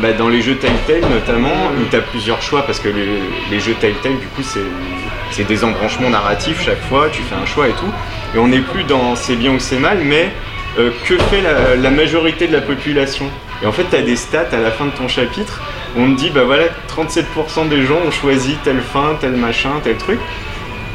[0.00, 3.20] bah, dans les jeux Telltale notamment, où tu as plusieurs choix, parce que les,
[3.50, 4.60] les jeux Telltale, du coup, c'est
[5.30, 7.92] c'est des embranchements narratifs chaque fois, tu fais un choix et tout.
[8.34, 10.30] Et on n'est plus dans c'est bien ou c'est mal, mais
[10.78, 13.26] euh, que fait la, majorité de la population?
[13.62, 15.60] Et en fait, tu as des stats à la fin de ton chapitre,
[15.96, 19.70] où on te dit, bah voilà, 37% des gens ont choisi telle fin, tel machin,
[19.82, 20.20] tel truc.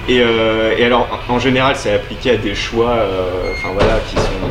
[0.07, 3.99] Et, euh, et alors, en en général, c'est appliqué à des choix, euh, enfin voilà,
[4.07, 4.49] qui sont.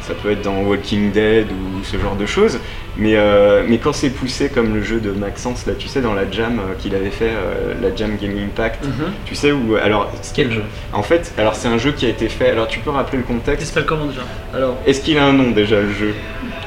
[0.00, 2.58] Ça peut être dans Walking Dead ou ce genre de choses.
[2.96, 6.14] Mais, euh, mais quand c'est poussé comme le jeu de Maxence, là, tu sais, dans
[6.14, 8.84] la jam euh, qu'il avait fait, euh, la jam Game Impact,
[9.24, 9.76] tu sais, où.
[9.82, 10.62] Alors, Quel jeu?
[10.92, 12.50] en fait, alors c'est un jeu qui a été fait.
[12.50, 14.20] Alors, tu peux rappeler le Il contexte s'appelle comment déjà?
[14.54, 16.14] Alors, Est-ce qu'il a un nom déjà, le jeu?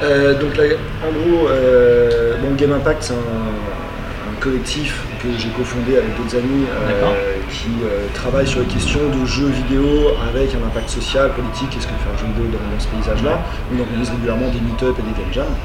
[0.04, 0.64] Euh, donc là,
[1.02, 6.36] en gros, euh, bon, Game Impact, c'est un, un collectif que j'ai cofondé avec d'autres
[6.36, 11.32] amis euh, qui euh, travaillent sur les questions de jeux vidéo avec un impact social,
[11.32, 13.40] politique, qu'est-ce que fait un jeu vidéo dans, dans ce paysage-là.
[13.76, 15.56] On organise régulièrement des meet-up et des game jams.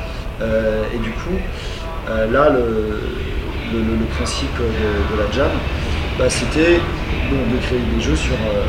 [0.43, 1.39] Euh, et du coup,
[2.11, 2.59] euh, là, le,
[3.73, 5.51] le, le- le principe de, de la jam,
[6.19, 6.81] bah, c'était
[7.31, 8.63] de créer des jeux sur, euh,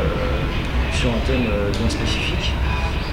[0.94, 1.44] sur un thème
[1.78, 2.52] bien spécifique.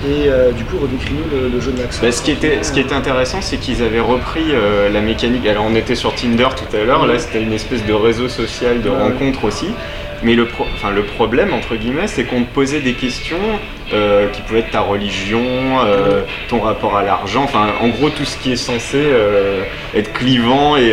[0.03, 2.01] Et euh, du coup, redécrire le, le jeu de l'accent.
[2.01, 5.45] Bah, ce, qui était, ce qui était intéressant, c'est qu'ils avaient repris euh, la mécanique.
[5.47, 8.81] Alors, on était sur Tinder tout à l'heure, là, c'était une espèce de réseau social
[8.81, 9.67] de Ouais, rencontre aussi.
[10.23, 13.37] Mais le, pro- enfin, le problème, entre guillemets, c'est qu'on te posait des questions
[13.93, 15.41] euh, qui pouvaient être ta religion,
[15.85, 19.63] euh, ton rapport à l'argent, enfin, en gros, tout ce qui est censé euh,
[19.95, 20.91] être clivant et,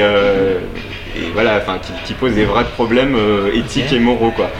[1.16, 4.50] et voilà, enfin, qui, qui pose des vrais problèmes euh, éthiques et moraux, quoi.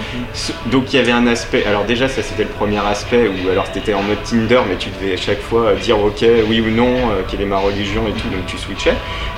[0.66, 3.66] Donc il y avait un aspect, alors déjà ça c'était le premier aspect où alors
[3.72, 7.10] c'était en mode Tinder mais tu devais à chaque fois dire ok oui ou non
[7.10, 8.94] euh, quelle est ma religion et tout donc tu switchais.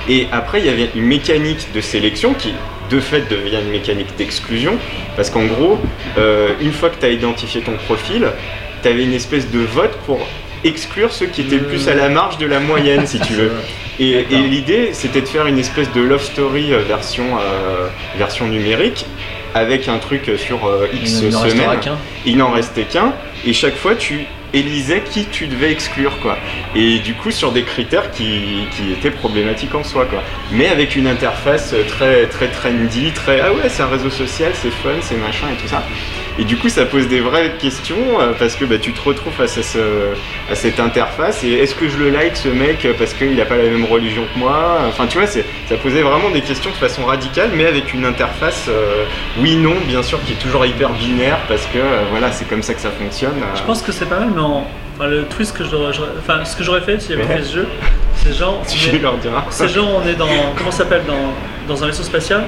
[0.09, 2.53] Et après il y avait une mécanique de sélection qui
[2.89, 4.77] de fait devient une mécanique d'exclusion
[5.15, 5.79] parce qu'en gros
[6.17, 8.27] euh, une fois que tu as identifié ton profil
[8.83, 10.19] tu avais une espèce de vote pour
[10.63, 13.51] exclure ceux qui étaient le plus à la marge de la moyenne si tu veux
[14.01, 17.87] et, et l'idée, c'était de faire une espèce de love story euh, version, euh,
[18.17, 19.05] version numérique,
[19.53, 21.79] avec un truc sur euh, X Il semaines.
[21.79, 21.97] qu'un.
[22.25, 23.13] Il n'en restait qu'un,
[23.45, 26.37] et chaque fois, tu élisais qui tu devais exclure, quoi.
[26.75, 30.23] Et du coup, sur des critères qui, qui étaient problématiques en soi, quoi.
[30.51, 34.71] Mais avec une interface très, très trendy, très ah ouais, c'est un réseau social, c'est
[34.71, 35.83] fun, c'est machin et tout ça.
[36.41, 39.31] Et du coup, ça pose des vraies questions euh, parce que bah, tu te retrouves
[39.33, 39.77] face à, ce,
[40.49, 41.43] à cette interface.
[41.43, 44.23] Et est-ce que je le like ce mec parce qu'il n'a pas la même religion
[44.33, 44.79] que moi?
[44.87, 45.39] Enfin, tu vois, ça
[45.83, 49.03] posait vraiment des questions de façon radicale, mais avec une interface euh,
[49.37, 52.73] oui-non, bien sûr, qui est toujours hyper binaire parce que euh, voilà, c'est comme ça
[52.73, 53.37] que ça fonctionne.
[53.37, 53.55] euh.
[53.55, 54.65] Je pense que c'est pas mal, mais en-
[54.97, 57.37] enfin, le twist que j'aurais, enfin, ce que j'aurais fait si j'avais Ouais.
[57.37, 57.67] fait ce jeu,
[58.15, 59.45] c'est genre, on est- leur diras.
[59.51, 60.27] c'est genre on est dans,
[60.57, 61.35] comment s'appelle, dans,
[61.71, 62.45] dans un vaisseau spatial,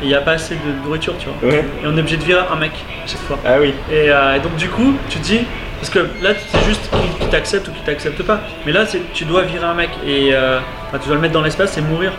[0.00, 1.50] et il n'y a pas assez de nourriture, tu vois.
[1.50, 1.64] Ouais.
[1.82, 2.72] Et on est obligé de virer un mec
[3.04, 3.38] à chaque fois.
[3.44, 3.74] Ah oui.
[3.90, 5.40] Et, euh, et donc du coup, tu te dis,
[5.80, 8.84] parce que là c'est juste qui, qui t'accepte ou qui t'accepte pas, mais là
[9.14, 11.80] tu dois virer un mec et euh, enfin, tu dois le mettre dans l'espace et
[11.80, 12.12] mourir.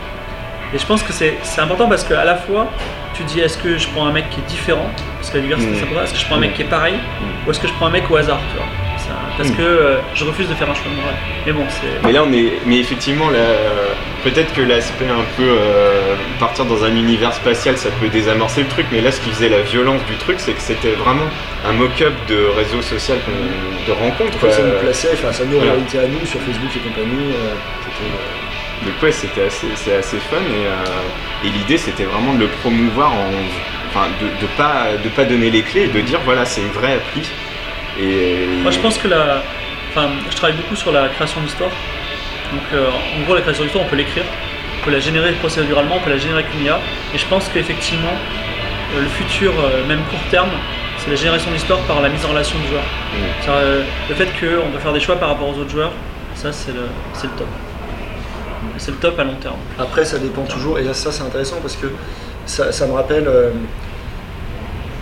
[0.74, 2.68] Et je pense que c'est, important parce qu'à la fois,
[3.14, 5.72] tu dis est-ce que je prends un mec qui est différent, parce que la diversité
[5.72, 5.76] Mm.
[5.76, 6.96] c'est important, est-ce que je prends un mec qui est pareil,
[7.46, 8.87] ou est-ce que je prends un mec au hasard, tu vois?
[9.08, 11.14] Ça- parce que euh, je refuse de faire un choix moral.
[11.46, 11.88] Mais bon, c'est...
[12.04, 12.54] Mais là, on est.
[12.66, 13.88] Mais effectivement, là, euh,
[14.24, 18.68] peut-être que l'aspect un peu euh, partir dans un univers spatial, ça peut désamorcer le
[18.68, 18.86] truc.
[18.92, 21.28] Mais là, ce qui faisait la violence du truc, c'est que c'était vraiment
[21.66, 24.38] un mock-up de réseau social, qu'on- de rencontre.
[24.40, 24.52] quoi.
[24.52, 27.32] ça nous plaçait, enfin, ça nous réalité à nous sur Facebook et compagnie.
[28.86, 32.48] Donc ouais, c'était assez, c'est assez fun et, euh, et l'idée c'était vraiment de le
[32.48, 33.32] promouvoir en,
[33.90, 36.70] enfin de, de pas de pas donner les clés et de dire voilà c'est une
[36.70, 37.22] vraie appli.
[38.00, 39.42] Et Moi, je pense que la.
[39.90, 41.72] Enfin, je travaille beaucoup sur la création d'histoire.
[42.52, 44.24] Donc, euh, en gros, la création d'histoire, on peut l'écrire,
[44.80, 46.80] on peut la générer procéduralement, on peut la générer avec une IA.
[47.14, 48.14] Et je pense qu'effectivement,
[48.96, 50.52] euh, le futur, euh, même court terme,
[51.00, 52.84] c'est la génération d'histoire par la mise en relation du joueur.
[53.50, 55.92] Euh, le fait qu'on peut faire des choix par rapport aux autres joueurs,
[56.36, 56.84] ça, c'est le,
[57.14, 57.48] c'est le top.
[58.78, 59.58] C'est le top à long terme.
[59.80, 61.88] Après, ça dépend toujours, et là, ça c'est intéressant parce que
[62.46, 63.28] ça, ça me rappelle.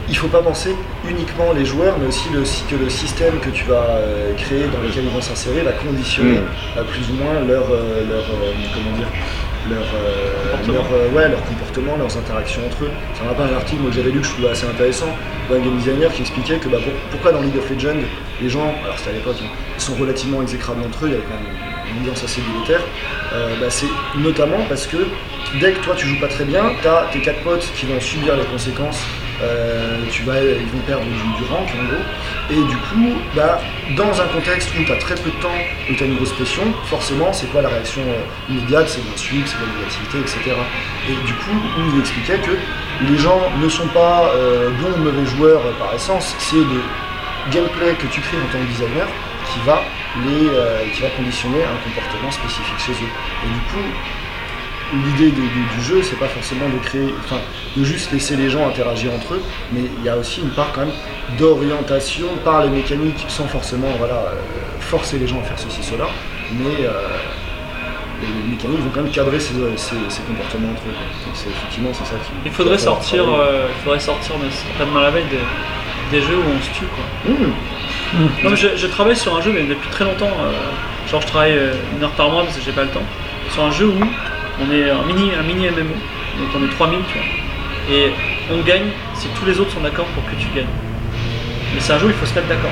[0.07, 0.75] Il faut pas penser
[1.09, 4.79] uniquement les joueurs, mais aussi le, que le système que tu vas euh, créer, dans
[4.85, 6.79] lequel ils vont s'insérer, va conditionner Mm.
[6.79, 8.23] à plus ou moins leur, leur
[8.73, 9.07] comment dire,
[9.69, 9.85] leur,
[10.51, 10.85] Comportement.
[10.91, 12.91] leur, ouais, leur comportement, leurs interactions entre eux.
[13.15, 15.09] Ça me rappelle un article moi, que j'avais lu que je trouvais assez intéressant
[15.49, 17.97] d'un game designer qui expliquait que bah, pour- pourquoi dans League of Legends,
[18.41, 21.15] les gens, alors c'était à l'époque, hein, ils sont relativement exécrables entre eux, il y
[21.15, 21.51] avait quand même
[21.95, 22.85] une ambiance assez délétère.
[23.33, 23.87] Euh, bah, c'est
[24.19, 24.97] notamment parce que
[25.59, 27.99] dès que toi tu joues pas très bien, tu as tes quatre potes qui vont
[27.99, 29.01] subir les conséquences.
[29.41, 32.03] Euh, tu vas, ils vont perdre du, du rank en gros.
[32.49, 33.59] Et du coup, bah,
[33.97, 35.59] dans un contexte où tu as très peu de temps,
[35.89, 38.87] où tu as une grosse pression, forcément, c'est quoi la réaction euh, immédiate?
[38.87, 40.55] C'est l'insulte, c'est la négativité, etc.
[41.09, 41.57] Et du coup,
[41.93, 42.51] il expliquait que
[43.09, 46.81] les gens ne sont pas euh, bons ou mauvais joueurs par essence, c'est le
[47.51, 49.07] gameplay que tu crées en tant que designer
[49.51, 49.83] qui va,
[50.25, 53.11] les, qui va conditionner un comportement spécifique chez eux.
[53.45, 53.85] Et du coup,
[54.93, 57.37] l'idée du, jeu, c'est pas forcément de créer, enfin,
[57.75, 60.71] de juste laisser les gens interagir entre eux, mais il y a aussi une part
[60.73, 60.93] quand même
[61.37, 64.35] d'orientation par les mécaniques, sans forcément, voilà, euh,
[64.79, 66.05] forcer les gens à faire ceci, cela,
[66.51, 66.91] mais euh,
[68.21, 70.93] les mécaniques vont quand même cadrer ces, ces- ces comportements entre eux.
[70.93, 71.25] quoi.
[71.25, 72.31] Donc c'est effectivement c'est ça qui.
[72.45, 74.49] Il faudrait sortir, euh, il faudrait sortir, mais
[74.85, 77.33] demain la veille, des, des jeux où on se tue, quoi.
[77.33, 78.23] Mmh.
[78.43, 80.27] Non, mais je, je travaille sur un jeu, mais depuis très longtemps.
[80.27, 81.59] euh, genre, je travaille
[81.97, 83.03] une heure par mois parce que j'ai pas le temps.
[83.51, 83.93] Sur un jeu où
[84.61, 85.95] on est un mini, un mini MMO,
[86.39, 87.27] donc on est 3000, tu vois.
[87.95, 88.11] Et
[88.51, 90.65] on gagne si tous les autres sont d'accord pour que tu gagnes.
[91.73, 92.71] Mais c'est un jeu où il faut se mettre d'accord.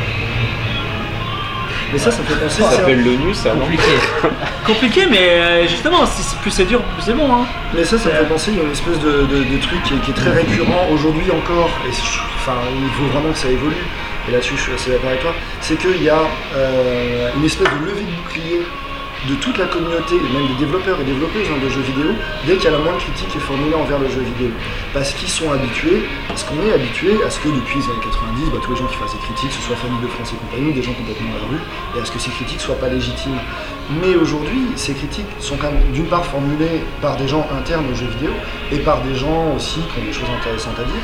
[1.91, 2.63] Mais ça, ça me fait penser.
[2.63, 3.83] Ça s'appelle l'ONU ça non Compliqué.
[4.65, 7.31] Compliqué, mais euh, justement, si c'est- plus c'est dur, plus c'est bon.
[7.31, 7.45] Hein.
[7.75, 9.97] Mais ça, ça me fait penser à une espèce de, de- de truc qui est,
[9.97, 11.89] qui est très récurrent aujourd'hui encore, et
[12.37, 13.75] enfin, il faut vraiment que ça évolue,
[14.27, 16.21] et là-dessus je suis assez d'accord avec toi, c'est qu'il y a
[16.55, 18.61] euh, une espèce de levée de bouclier
[19.29, 22.11] de toute la communauté, même des développeurs et développeuses hein, de jeux vidéo,
[22.45, 24.51] dès qu'il y a la moindre critique qui est formulée envers le jeu vidéo.
[24.93, 28.51] Parce qu'ils sont habitués, parce qu'on est habitué à ce que depuis les années 90,
[28.51, 30.73] bah, tous les gens qui fassent des critiques, ce soit Famille de France et compagnie,
[30.73, 31.63] des gens complètement à la rue,
[31.95, 33.39] et à ce que ces critiques soient pas légitimes.
[34.01, 37.95] Mais aujourd'hui, ces critiques sont quand même d'une part formulées par des gens internes aux
[37.95, 38.31] jeux vidéo,
[38.71, 41.03] et par des gens aussi qui ont des choses intéressantes à dire.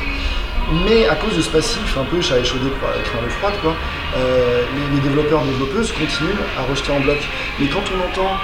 [0.72, 3.74] Mais à cause de ce passif un peu chat échaudé, craint le froid, quoi,
[4.16, 7.18] euh, les, les développeurs développeuses continuent à rejeter en bloc.
[7.60, 8.38] Mais quand on entend,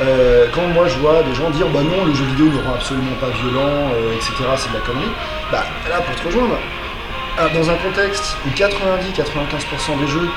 [0.00, 2.74] euh, quand moi je vois des gens dire bah non, le jeu vidéo ne rend
[2.74, 5.12] absolument pas violent, euh, etc., c'est de la connerie,
[5.52, 6.58] bah là pour te rejoindre,
[7.54, 10.28] dans un contexte où 90-95% des jeux,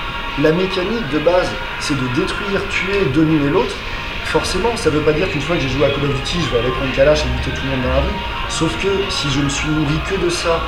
[0.43, 3.75] la mécanique de base c'est de détruire, tuer, dominer l'autre,
[4.25, 6.49] forcément ça veut pas dire qu'une fois que j'ai joué à Call of Duty, je
[6.53, 8.15] vais aller prendre Kalash et buter tout le monde dans la rue.
[8.49, 10.61] Sauf que si je me suis nourri que de ça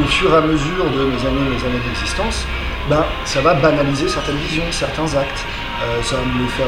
[0.00, 2.46] au fur et à mesure de mes années, mes années d'existence,
[2.88, 5.44] ben, ça va banaliser certaines visions, certains actes.
[5.82, 6.66] Euh, ça va me les faire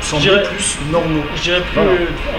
[0.00, 1.22] sembler plus normaux.
[1.36, 1.90] Je dirais plus, Voilà.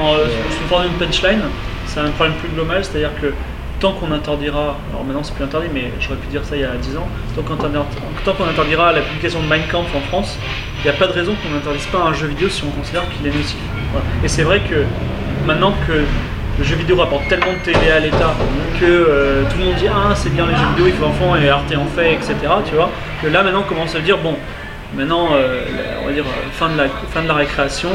[0.02, 1.42] en, euh, sous forme d'une punchline,
[1.88, 3.34] c'est un problème plus global, c'est-à-dire que
[3.80, 6.66] tant qu'on interdira, alors maintenant c'est plus interdit, mais j'aurais pu dire ça il y
[6.66, 7.86] a 10 ans, tant qu'on interdira,
[8.24, 10.38] tant qu'on interdira la publication de Mein Kampf en France,
[10.80, 13.04] il n'y a pas de raison qu'on n'interdise pas un jeu vidéo si on considère
[13.10, 13.58] qu'il est nocif.
[13.92, 14.06] Voilà.
[14.24, 14.86] Et c'est vrai que
[15.46, 16.04] maintenant que
[16.58, 18.34] le jeu vidéo rapporte tellement de télé à l'État
[18.80, 21.36] que euh, tout le monde dit ah c'est bien les jeux vidéo, il faut enfants
[21.36, 22.36] et Arte en fait, etc.
[22.66, 22.90] Tu vois,
[23.22, 24.36] que là maintenant on commence à dire bon,
[24.96, 25.62] maintenant euh,
[26.04, 27.90] on va dire euh, fin de la fin de la récréation,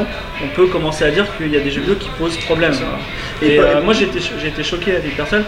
[0.44, 2.72] on peut commencer à dire qu'il y a des jeux vidéo qui posent problème.
[2.72, 2.98] voilà.
[3.42, 5.44] Et euh, moi j'ai été, cho- j'ai été choqué avec personne,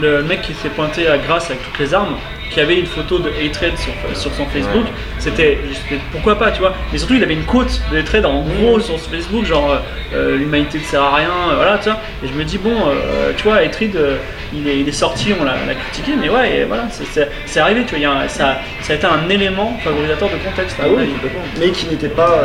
[0.00, 2.14] le mec qui s'est pointé à Grasse avec toutes les armes,
[2.52, 4.86] qui avait une photo de Hatred sur, sur son Facebook,
[5.18, 6.74] c'était c'était- pourquoi pas, tu vois.
[6.92, 9.78] Mais surtout il avait une quote de Hatred en gros sur ce Facebook, genre euh,
[10.14, 11.98] euh, l'humanité ne sert à rien, euh, voilà, tu vois.
[12.24, 14.16] Et je me dis bon, euh, tu vois, Hatred, euh,
[14.54, 15.54] il, est, il est sorti, on l'a
[15.88, 18.08] critiqué, mais ouais, et voilà, c'est- arrivé, tu vois.
[18.08, 20.76] a un- ça, ça a été un élément favorisateur de contexte.
[20.82, 21.08] Ah oui.
[21.58, 22.42] Mais qui n'était pas,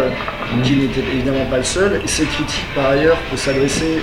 [0.63, 2.01] qui n'était évidemment pas le seul.
[2.05, 3.97] Ces critiques, par ailleurs, peut s'adresser,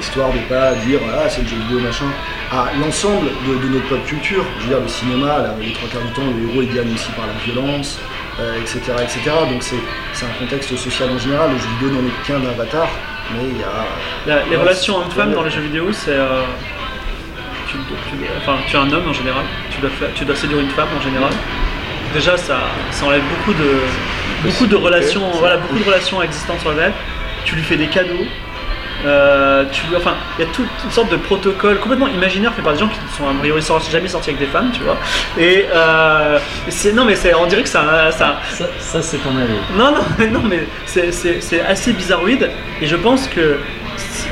[0.00, 2.06] histoire de pas dire ah c'est le jeu vidéo machin,
[2.52, 4.44] à l'ensemble de, de notre pop culture.
[4.58, 6.92] Je veux dire le cinéma, là, les trois quarts du temps, le héros est gagné
[6.94, 7.98] aussi par la violence,
[8.40, 9.20] euh, etc., etc.
[9.50, 11.50] Donc c'est un contexte social en général.
[11.52, 12.88] Le jeu vidéo n'en est qu'un avatar,
[13.34, 13.86] mais il y a
[14.26, 16.10] La- les Ouais, relations hommes-femmes dans les jeux vidéo, c'est.
[16.12, 16.42] euh,
[17.70, 20.70] tu, tu- enfin, tu es un homme en général, tu dois, tu dois séduire une
[20.70, 21.32] femme en général.
[22.12, 22.58] Déjà, ça,
[22.90, 23.70] ça enlève beaucoup de,
[24.44, 26.92] beaucoup de relations, voilà, beaucoup de relations existantes sur web.
[27.46, 28.26] Tu lui fais des cadeaux.
[29.04, 32.72] Euh, tu, enfin, il y a toute une sorte de protocole complètement imaginaire fait par
[32.74, 34.96] des gens qui ne sont a priori sortis- jamais sortis avec des femmes, tu vois.
[35.38, 36.38] Et euh,
[36.68, 39.54] c'est non, mais c'est, on dirait que ça, ça, Ça, ça, c'est ton avis.
[39.76, 42.48] non, non, mais non, mais c'est- c'est c'est assez bizarroïde
[42.80, 43.58] et je pense que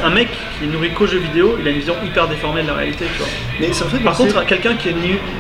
[0.03, 2.69] un mec qui est nourri qu'aux jeux vidéo, il a une vision hyper déformée de
[2.69, 3.29] la réalité, tu vois.
[3.61, 4.95] Mais ça me fait Par contre, quelqu'un qui est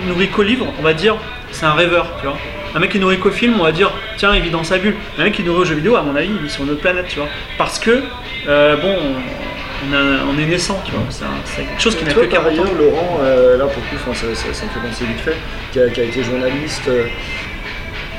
[0.06, 1.16] nourri qu'aux livres, on va dire,
[1.50, 2.36] c'est un rêveur, tu vois.
[2.74, 4.78] Un mec qui est nourri qu'au film, on va dire, tiens, il vit dans sa
[4.78, 4.94] bulle.
[5.18, 6.70] Un mec qui est nourri aux jeux vidéo, à mon avis, il vit sur une
[6.70, 7.28] autre planète, tu vois.
[7.58, 8.02] Parce que,
[8.48, 11.02] euh, bon, on, on a- on est naissant, tu vois.
[11.10, 12.64] C'est quelque chose qui n'a que par 40 ans.
[12.78, 15.36] Laurent, euh, là pour le coup, ça, ça- ça me fait penser vite fait,
[15.72, 16.86] qui a, qui a été journaliste.
[16.88, 17.04] euh,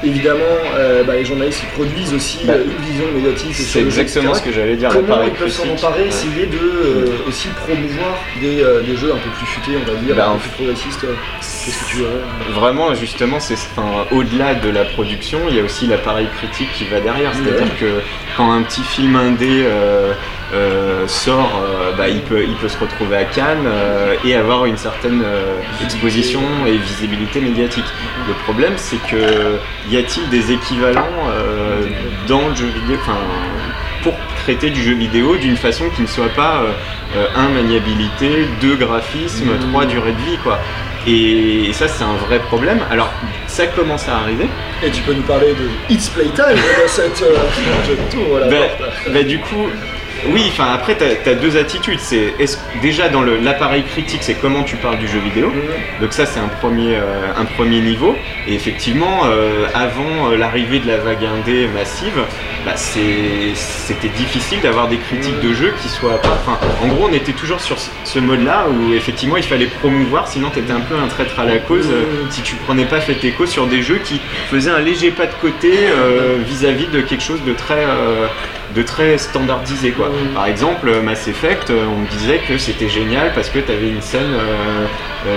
[0.04, 0.40] évidemment,
[0.76, 3.54] euh, bah, les journalistes produisent aussi Bah, euh, une vision médiatique.
[3.56, 4.90] C'est exactement ce que j'allais dire.
[4.90, 6.08] Comment ils peuvent s'en emparer, Ouais.
[6.08, 9.98] essayer de euh, aussi promouvoir des, euh, des jeux un peu plus futés, on va
[10.00, 11.02] dire, Bah, un peu plus progressistes.
[11.02, 15.64] Qu'est-ce que tu veux Vraiment, justement, c'est enfin, au-delà de la production, il y a
[15.64, 17.32] aussi l'appareil critique qui va derrière.
[17.34, 17.80] C'est-à-dire Ouais.
[17.80, 18.02] que
[18.38, 19.66] quand un petit film indé
[20.54, 24.66] euh, sort, euh, bah, il, peut, il peut se retrouver à Cannes euh, et avoir
[24.66, 25.24] une certaine
[25.84, 27.86] exposition et visibilité médiatique.
[28.28, 29.58] Le problème, c'est que
[29.90, 31.08] y a-t-il des équivalents
[32.28, 33.18] dans le jeu vidéo, enfin,
[34.04, 36.72] pour traiter du jeu vidéo d'une façon qui ne soit pas euh,
[37.18, 40.60] euh, un maniabilité, deux graphisme, trois durée de vie, quoi.
[41.08, 42.80] Et ça, c'est un vrai problème.
[42.92, 43.12] Alors,
[43.48, 44.48] ça commence à arriver.
[44.84, 47.22] Et tu peux nous parler de It's Playtime dans cette
[48.40, 48.92] la Bah, porte.
[49.14, 49.68] bah, du coup,
[50.28, 52.00] oui, enfin après, tu as, deux attitudes.
[52.00, 52.34] C'est
[52.82, 55.52] déjà dans l'appareil critique, c'est comment tu parles du jeu vidéo.
[56.00, 57.32] Donc ça, c'est un premier, euh,
[57.82, 58.16] niveau.
[58.48, 62.20] Et effectivement, euh, avant euh, l'arrivée de la vague indé massive,
[62.66, 66.20] bah, c'était difficile d'avoir des critiques de jeux qui soient
[66.84, 70.60] en gros, on était toujours sur ce- mode-là où effectivement, il fallait promouvoir, sinon tu
[70.60, 71.88] étais un peu un traître à la cause
[72.30, 74.20] si tu prenais pas fait écho sur des jeux qui
[74.52, 75.72] faisaient un léger pas de côté
[76.46, 77.86] vis-à-vis de quelque chose de très
[78.76, 80.10] de très standardisé quoi.
[80.34, 83.72] Par exemple, euh, Mass Effect, euh, on me disait que c'était génial parce que tu
[83.72, 84.86] avais une scène euh,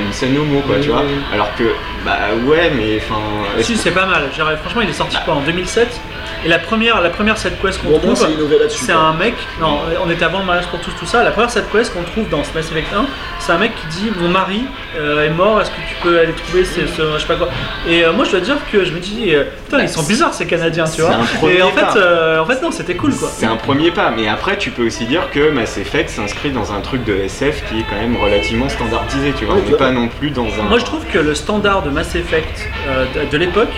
[0.07, 1.05] une scène homo quoi, tu vois.
[1.33, 1.65] Alors que
[2.05, 3.21] bah ouais, mais enfin
[3.61, 4.31] Si, c'est pas mal.
[4.61, 6.01] Franchement, il est sorti quoi en 2007
[6.45, 8.27] Et la première, la première set quest qu'on Bon, trouve,
[8.69, 9.35] c'est un mec.
[9.61, 11.23] Non, on était avant le mariage pour tous, tout ça.
[11.25, 13.07] La première set quest qu'on trouve dans ce Mass Effect 1,
[13.41, 14.65] c'est un mec qui dit Mon mari
[14.99, 17.49] euh, est mort, est-ce que tu peux aller trouver ce, ce- je sais pas quoi
[17.89, 20.35] Et euh, moi, je dois dire que je me dis euh, Putain, ils sont bizarres
[20.35, 21.15] ces Canadiens, tu C'est vois.
[21.15, 21.87] un premier Et en pas.
[21.93, 23.29] fait, euh, en fait, non, c'était cool quoi.
[23.33, 26.73] C'est un premier pas, mais après tu peux aussi dire que Mass Effect s'inscrit dans
[26.73, 29.55] un truc de SF qui est quand même relativement standardisé, tu vois.
[29.57, 30.65] Oui, on n'est pas non plus dans un.
[30.69, 33.73] Moi, je trouve que le standard de Mass Effect euh, de, de l'époque,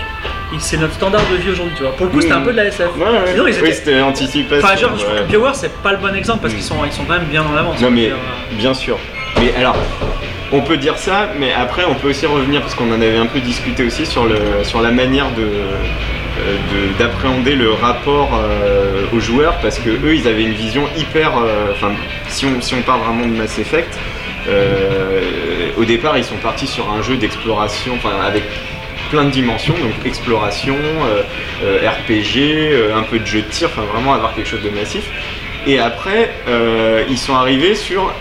[0.59, 1.91] c'est notre standard de vie aujourd'hui, tu vois.
[1.95, 2.87] Pour le coup, c'était un peu de la SF.
[2.97, 4.65] Ouais, ils Oui, étaient- c'était anticipation.
[4.65, 5.21] Enfin, genre, je trouve ouais.
[5.23, 6.57] que BioWare, c'est pas le bon exemple parce Mm.
[6.57, 7.81] qu'ils sont, ils sont quand même bien en avance.
[7.81, 8.15] Non mais euh,
[8.53, 8.97] bien sûr.
[9.39, 9.75] Mais alors,
[10.51, 13.25] on peut dire ça, mais après on peut aussi revenir parce qu'on en avait un
[13.25, 19.01] peu discuté aussi sur le sur la manière de euh, de- d'appréhender le rapport euh,
[19.13, 21.91] aux joueurs parce que eux ils avaient une vision hyper euh, enfin
[22.29, 23.93] si on si on parle vraiment de Mass Effect
[24.47, 25.21] euh,
[25.77, 28.43] au départ ils sont partis sur un jeu d'exploration enfin avec
[29.09, 31.23] plein de dimensions donc exploration euh,
[31.63, 34.69] euh, RPG euh, un peu de jeu de tir enfin vraiment avoir quelque chose de
[34.69, 35.09] massif.
[35.65, 36.31] Et après
[37.09, 38.13] ils sont arrivés sur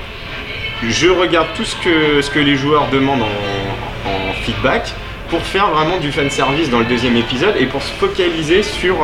[0.82, 4.93] je regarde tout ce que, ce que les joueurs demandent en, feedback
[5.28, 8.97] pour faire vraiment du fan service dans le deuxième épisode et pour se focaliser sur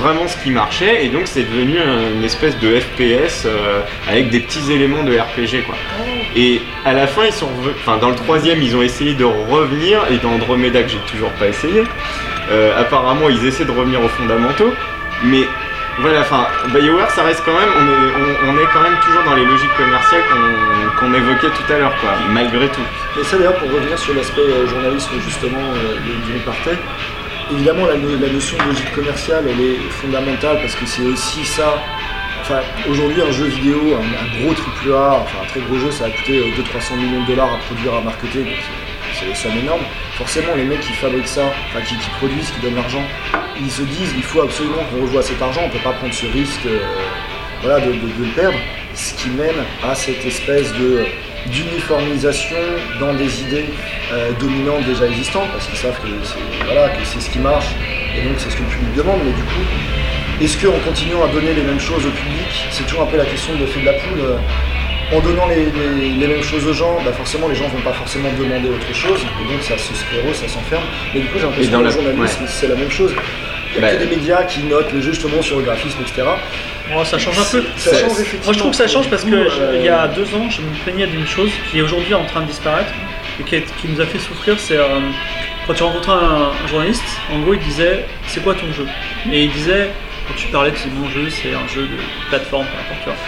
[0.00, 4.30] vraiment ce qui marchait et donc c'est devenu un- une espèce de FPS euh, avec
[4.30, 5.74] des petits éléments de RPG quoi.
[6.36, 7.48] Et à la fin ils sont
[7.80, 11.30] enfin dans le troisième ils ont essayé de revenir et dans Andromeda que j'ai toujours
[11.32, 11.84] pas essayé,
[12.50, 14.72] euh, apparemment ils essaient de revenir aux fondamentaux
[15.22, 15.44] mais
[16.00, 19.22] Voilà, enfin, BioWare, ça reste quand même, on est, on, on est quand même toujours
[19.30, 20.24] dans les logiques commerciales
[20.98, 22.82] qu'on évoquait tout à l'heure, quoi, malgré tout.
[23.16, 26.76] Mais ça d'ailleurs pour revenir sur l'aspect euh, journalisme justement euh, partait,
[27.52, 31.44] évidemment la, no- la notion de logique commerciale elle est fondamentale parce que c'est aussi
[31.44, 31.74] ça.
[32.40, 36.10] Enfin aujourd'hui un jeu vidéo, un, gros AAA, enfin un très gros jeu ça va
[36.10, 39.80] coûter euh, 200-300 millions de dollars à produire, à marketer, donc c'est- des sommes énormes.
[40.18, 43.02] Forcément les mecs qui fabriquent ça, enfin qui, produisent, qui donnent l'argent,
[43.58, 46.26] ils se disent il faut absolument qu'on revoie cet argent, on peut pas prendre ce
[46.26, 46.80] risque euh,
[47.62, 48.58] voilà, de le perdre,
[48.94, 49.54] ce qui mène
[49.88, 51.06] à cette espèce de
[51.46, 52.56] d'uniformisation
[53.00, 53.66] dans des idées
[54.12, 57.74] euh, dominantes déjà existantes, parce qu'ils savent que c'est voilà, ce qui marche,
[58.16, 59.64] et donc c'est ce que le public demande, mais du coup,
[60.40, 63.24] est-ce qu'en continuant à donner les mêmes choses au public, c'est toujours un peu la
[63.26, 64.36] question de l'effet de la poule, euh,
[65.12, 67.92] en donnant les, les- les mêmes choses aux gens, bah forcément les gens vont pas
[67.92, 70.82] forcément demander autre chose, et donc ça se sclérose, ça s'enferme,
[71.12, 73.14] mais du coup j'ai l'impression que le journalisme c'est la même chose.
[73.76, 76.22] Il y a Bah, que des médias qui notent justement sur le graphisme, etc.
[76.92, 77.62] Bon, ça change un peu.
[77.76, 78.44] Ça C'est- change effectivement.
[78.44, 80.60] Moi je trouve que ça change parce je- euh, il y a deux ans, je
[80.60, 82.92] me plaignais d'une chose qui est aujourd'hui en train de disparaître
[83.40, 84.58] et qui, est- qui nous a fait souffrir.
[84.58, 84.86] C'est euh,
[85.66, 88.86] quand tu rencontrais un, un journaliste, en gros il disait c'est quoi ton jeu?
[89.32, 89.90] Et il disait
[90.28, 91.96] quand tu parlais de mon jeu, c'est un jeu de
[92.28, 93.18] plateforme, peu importe, tu vois.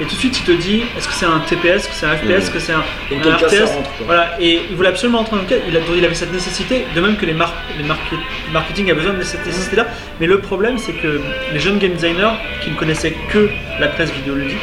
[0.00, 2.06] Et tout de suite il te dit est-ce que c'est un TPS, est-ce que c'est
[2.06, 2.84] un FPS, est-ce que c'est un,
[3.22, 3.90] cas RTS rentre.
[4.04, 6.84] Voilà, et il voulait absolument entrer dans le cas, il, a- il avait cette nécessité,
[6.94, 8.18] de même que les, mar- les market-
[8.52, 9.86] marketing a besoin de cette nécessité-là.
[10.20, 11.20] Mais le problème, c'est que
[11.52, 13.48] les jeunes game designers qui ne connaissaient que
[13.80, 14.58] la presse vidéoludique,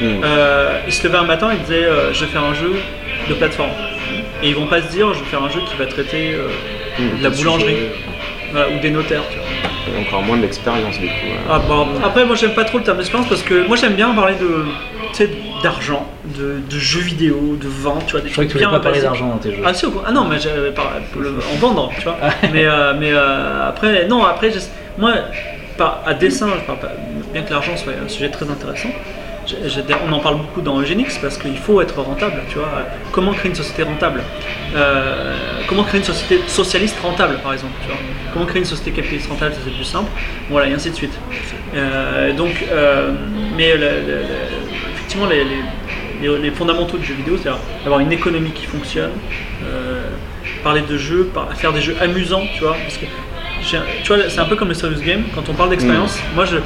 [0.00, 0.20] Mm.
[0.24, 2.72] euh, ils se levaient un matin et disaient euh, Je vais faire un jeu
[3.28, 3.70] de plateforme.
[4.42, 6.48] Et ils vont pas se dire Je vais faire un jeu qui va traiter euh,
[6.98, 7.18] Mm.
[7.18, 7.76] de la boulangerie
[8.56, 9.22] voilà, ou des notaires.
[9.30, 9.46] Tu vois.
[10.00, 11.12] Et encore moins de l'expérience, du coup.
[11.30, 11.50] euh.
[11.50, 14.12] Ah, bon, après, moi j'aime pas trop le terme d'expérience parce que moi j'aime bien
[14.14, 14.64] parler de.
[15.12, 15.30] tu sais,
[15.62, 18.66] d'argent, de, de jeux vidéo, de vente, tu vois, des Je crois que trucs tu
[18.66, 19.62] voulais pas parler d'argent dans tes jeux.
[19.64, 22.16] Ah si, ah non, mais j'avais pas pour le- en vendre, tu vois.
[22.52, 24.50] mais euh, mais euh, après, non, après,
[24.98, 25.12] moi,
[25.78, 26.92] pas à dessin, je parle pas-
[27.32, 28.88] bien que l'argent soit un sujet très intéressant.
[30.06, 32.68] On en parle beaucoup dans Eugénix parce qu'il faut être rentable, tu vois.
[33.12, 34.22] Comment créer une société rentable?
[34.74, 35.36] Euh,
[35.68, 37.74] Comment créer une société socialiste rentable, par exemple.
[38.32, 40.10] Comment créer une société capitaliste rentable, c'est plus simple.
[40.50, 41.18] Voilà, et ainsi de suite.
[41.74, 43.12] Euh, donc, euh,
[43.56, 43.74] mais
[44.94, 47.50] effectivement, les, fondamentaux du jeu vidéo, c'est
[47.82, 49.10] d'avoir une économie qui fonctionne,
[50.62, 52.76] parler de jeux, faire des jeux amusants, tu vois?
[52.82, 53.06] Parce que,
[53.66, 55.24] tu vois, c'est un peu comme le serious game.
[55.34, 56.56] Quand on parle d'expérience, moi je,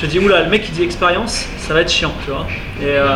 [0.00, 2.46] je dis oula, le mec qui dit expérience, ça va être chiant, tu vois.
[2.80, 3.06] Et euh,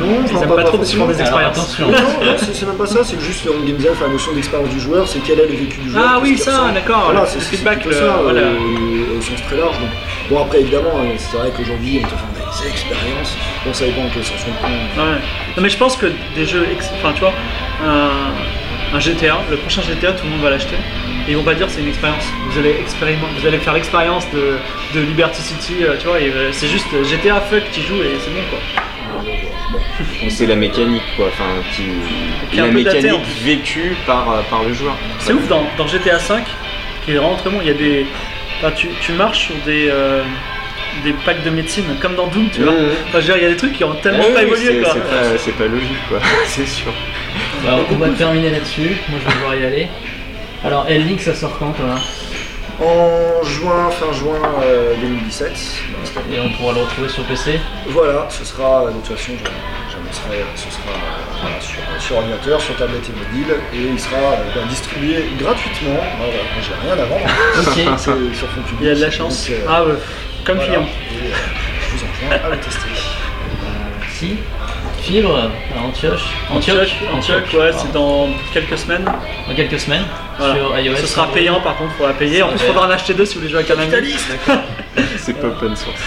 [0.00, 1.78] Non, ils pas- pas, trop parce font des expériences.
[1.80, 1.96] Non, non,
[2.38, 5.20] c'est même pas ça, c'est juste en game design, la notion d'expérience du joueur, c'est
[5.20, 6.04] quel est le vécu du joueur.
[6.06, 8.40] Ah oui, ça, d'accord, Voilà, le feedback, le- ça, euh, voilà.
[8.42, 9.78] au, au sens très large.
[9.80, 9.90] Donc.
[10.30, 13.36] Bon, après, évidemment, euh, c'est vrai qu'aujourd'hui, on te fait des expériences.
[13.66, 14.68] Bon, ça dépend en quel sens on le prend.
[15.04, 15.18] Ouais.
[15.56, 17.32] Non, mais je pense que des jeux, ex- enfin tu vois,
[17.84, 20.76] un, un GTA, le prochain GTA, tout le monde va l'acheter.
[21.26, 22.24] Et ils vont pas dire c'est une expérience.
[22.50, 24.58] Vous allez expérimenter, vous allez faire l'expérience de,
[24.94, 26.20] de Liberty City, euh, tu vois.
[26.20, 28.58] et, euh, c'est juste GTA fuck qui joue et c'est bon quoi.
[30.28, 31.26] C'est la mécanique, quoi.
[31.28, 31.84] Enfin, qui...
[32.50, 33.44] Qui la mécanique plus.
[33.44, 34.96] vécue par, euh, par le joueur.
[35.18, 36.44] C'est ouf dans, dans GTA 5,
[37.04, 37.58] qui est vraiment très bon.
[37.60, 38.06] Il y a des,
[38.58, 40.22] enfin, tu, tu marches sur des euh,
[41.02, 42.72] des packs de médecine comme dans Doom, tu vois.
[42.72, 42.90] Mmh.
[43.08, 44.66] Enfin, je veux dire, il y a des trucs qui ont tellement Ouais, pas évolué
[44.66, 44.94] c'est quoi.
[45.38, 46.18] c'est pas, logique, quoi.
[46.46, 46.92] c'est sûr.
[47.66, 48.96] Alors, on va terminer là-dessus.
[49.08, 49.88] Moi, je vais devoir y aller.
[50.64, 51.94] Alors, L-Link, ça sort quand, toi
[52.80, 55.52] En juin, fin juin euh, 2017.
[56.32, 59.50] Et on pourra le retrouver sur PC Voilà, ce sera, de toute façon, j'en-
[59.92, 64.16] j'annoncerai, ce sera euh, voilà, sur, sur ordinateur, sur tablette et mobile, et il sera
[64.16, 65.96] euh, ben, distribué gratuitement.
[66.18, 67.26] Voilà, moi, j'ai rien à vendre.
[67.58, 67.98] Ok.
[67.98, 68.78] C'est sur fond public.
[68.80, 69.46] Il y a de la chance.
[69.48, 69.94] donc, euh, Ah ouais,
[70.46, 70.72] comme voilà.
[70.72, 70.88] client.
[71.12, 71.34] Et, euh,
[71.82, 72.88] je vous enjoins à le tester.
[74.18, 74.36] Si
[75.04, 79.04] Fibre à Antioche Antioche, Antioche, ouais, c'est dans quelques semaines.
[79.04, 80.04] dans quelques semaines
[80.38, 80.54] Voilà.
[80.54, 80.96] sur iOS.
[80.96, 82.42] Ce sera payant par contre, il faudra payer.
[82.42, 84.14] En plus, il faudra en acheter deux si vous voulez jouer avec un ami.
[85.18, 86.00] C'est pas open source.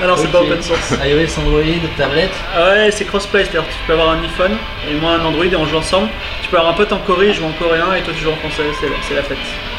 [0.00, 0.94] Non, c'est pas open source.
[1.04, 1.62] iOS, Android,
[1.96, 2.30] tablette.
[2.56, 4.52] Ah ouais, c'est crossplay, c'est-à-dire que tu peux avoir un iPhone
[4.88, 6.08] et moi un Android et on joue ensemble.
[6.42, 8.30] Tu peux avoir un pote en Corée, il joue en coréen et toi tu joues
[8.30, 8.62] en français,
[9.08, 9.36] c'est la, fête.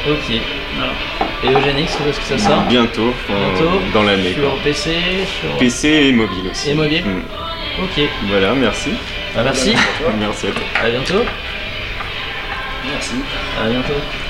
[0.10, 0.40] Ok.
[0.78, 0.94] Voilà.
[1.44, 2.62] Et Eugénix, où est-ce que ça sort?
[2.64, 3.82] Bientôt, euh, Bientôt.
[3.94, 4.34] dans l'année.
[4.34, 4.60] Sur quoi.
[4.64, 4.98] PC,
[5.40, 5.58] sur.
[5.58, 6.72] PC et mobile aussi.
[6.72, 7.22] Et mobile Mm.
[7.82, 8.02] Ok.
[8.28, 8.92] Voilà, merci.
[9.34, 9.74] Bah, merci.
[10.20, 10.64] Merci à toi.
[10.84, 11.24] À bientôt.
[12.86, 13.16] Merci.
[13.62, 14.29] À bientôt.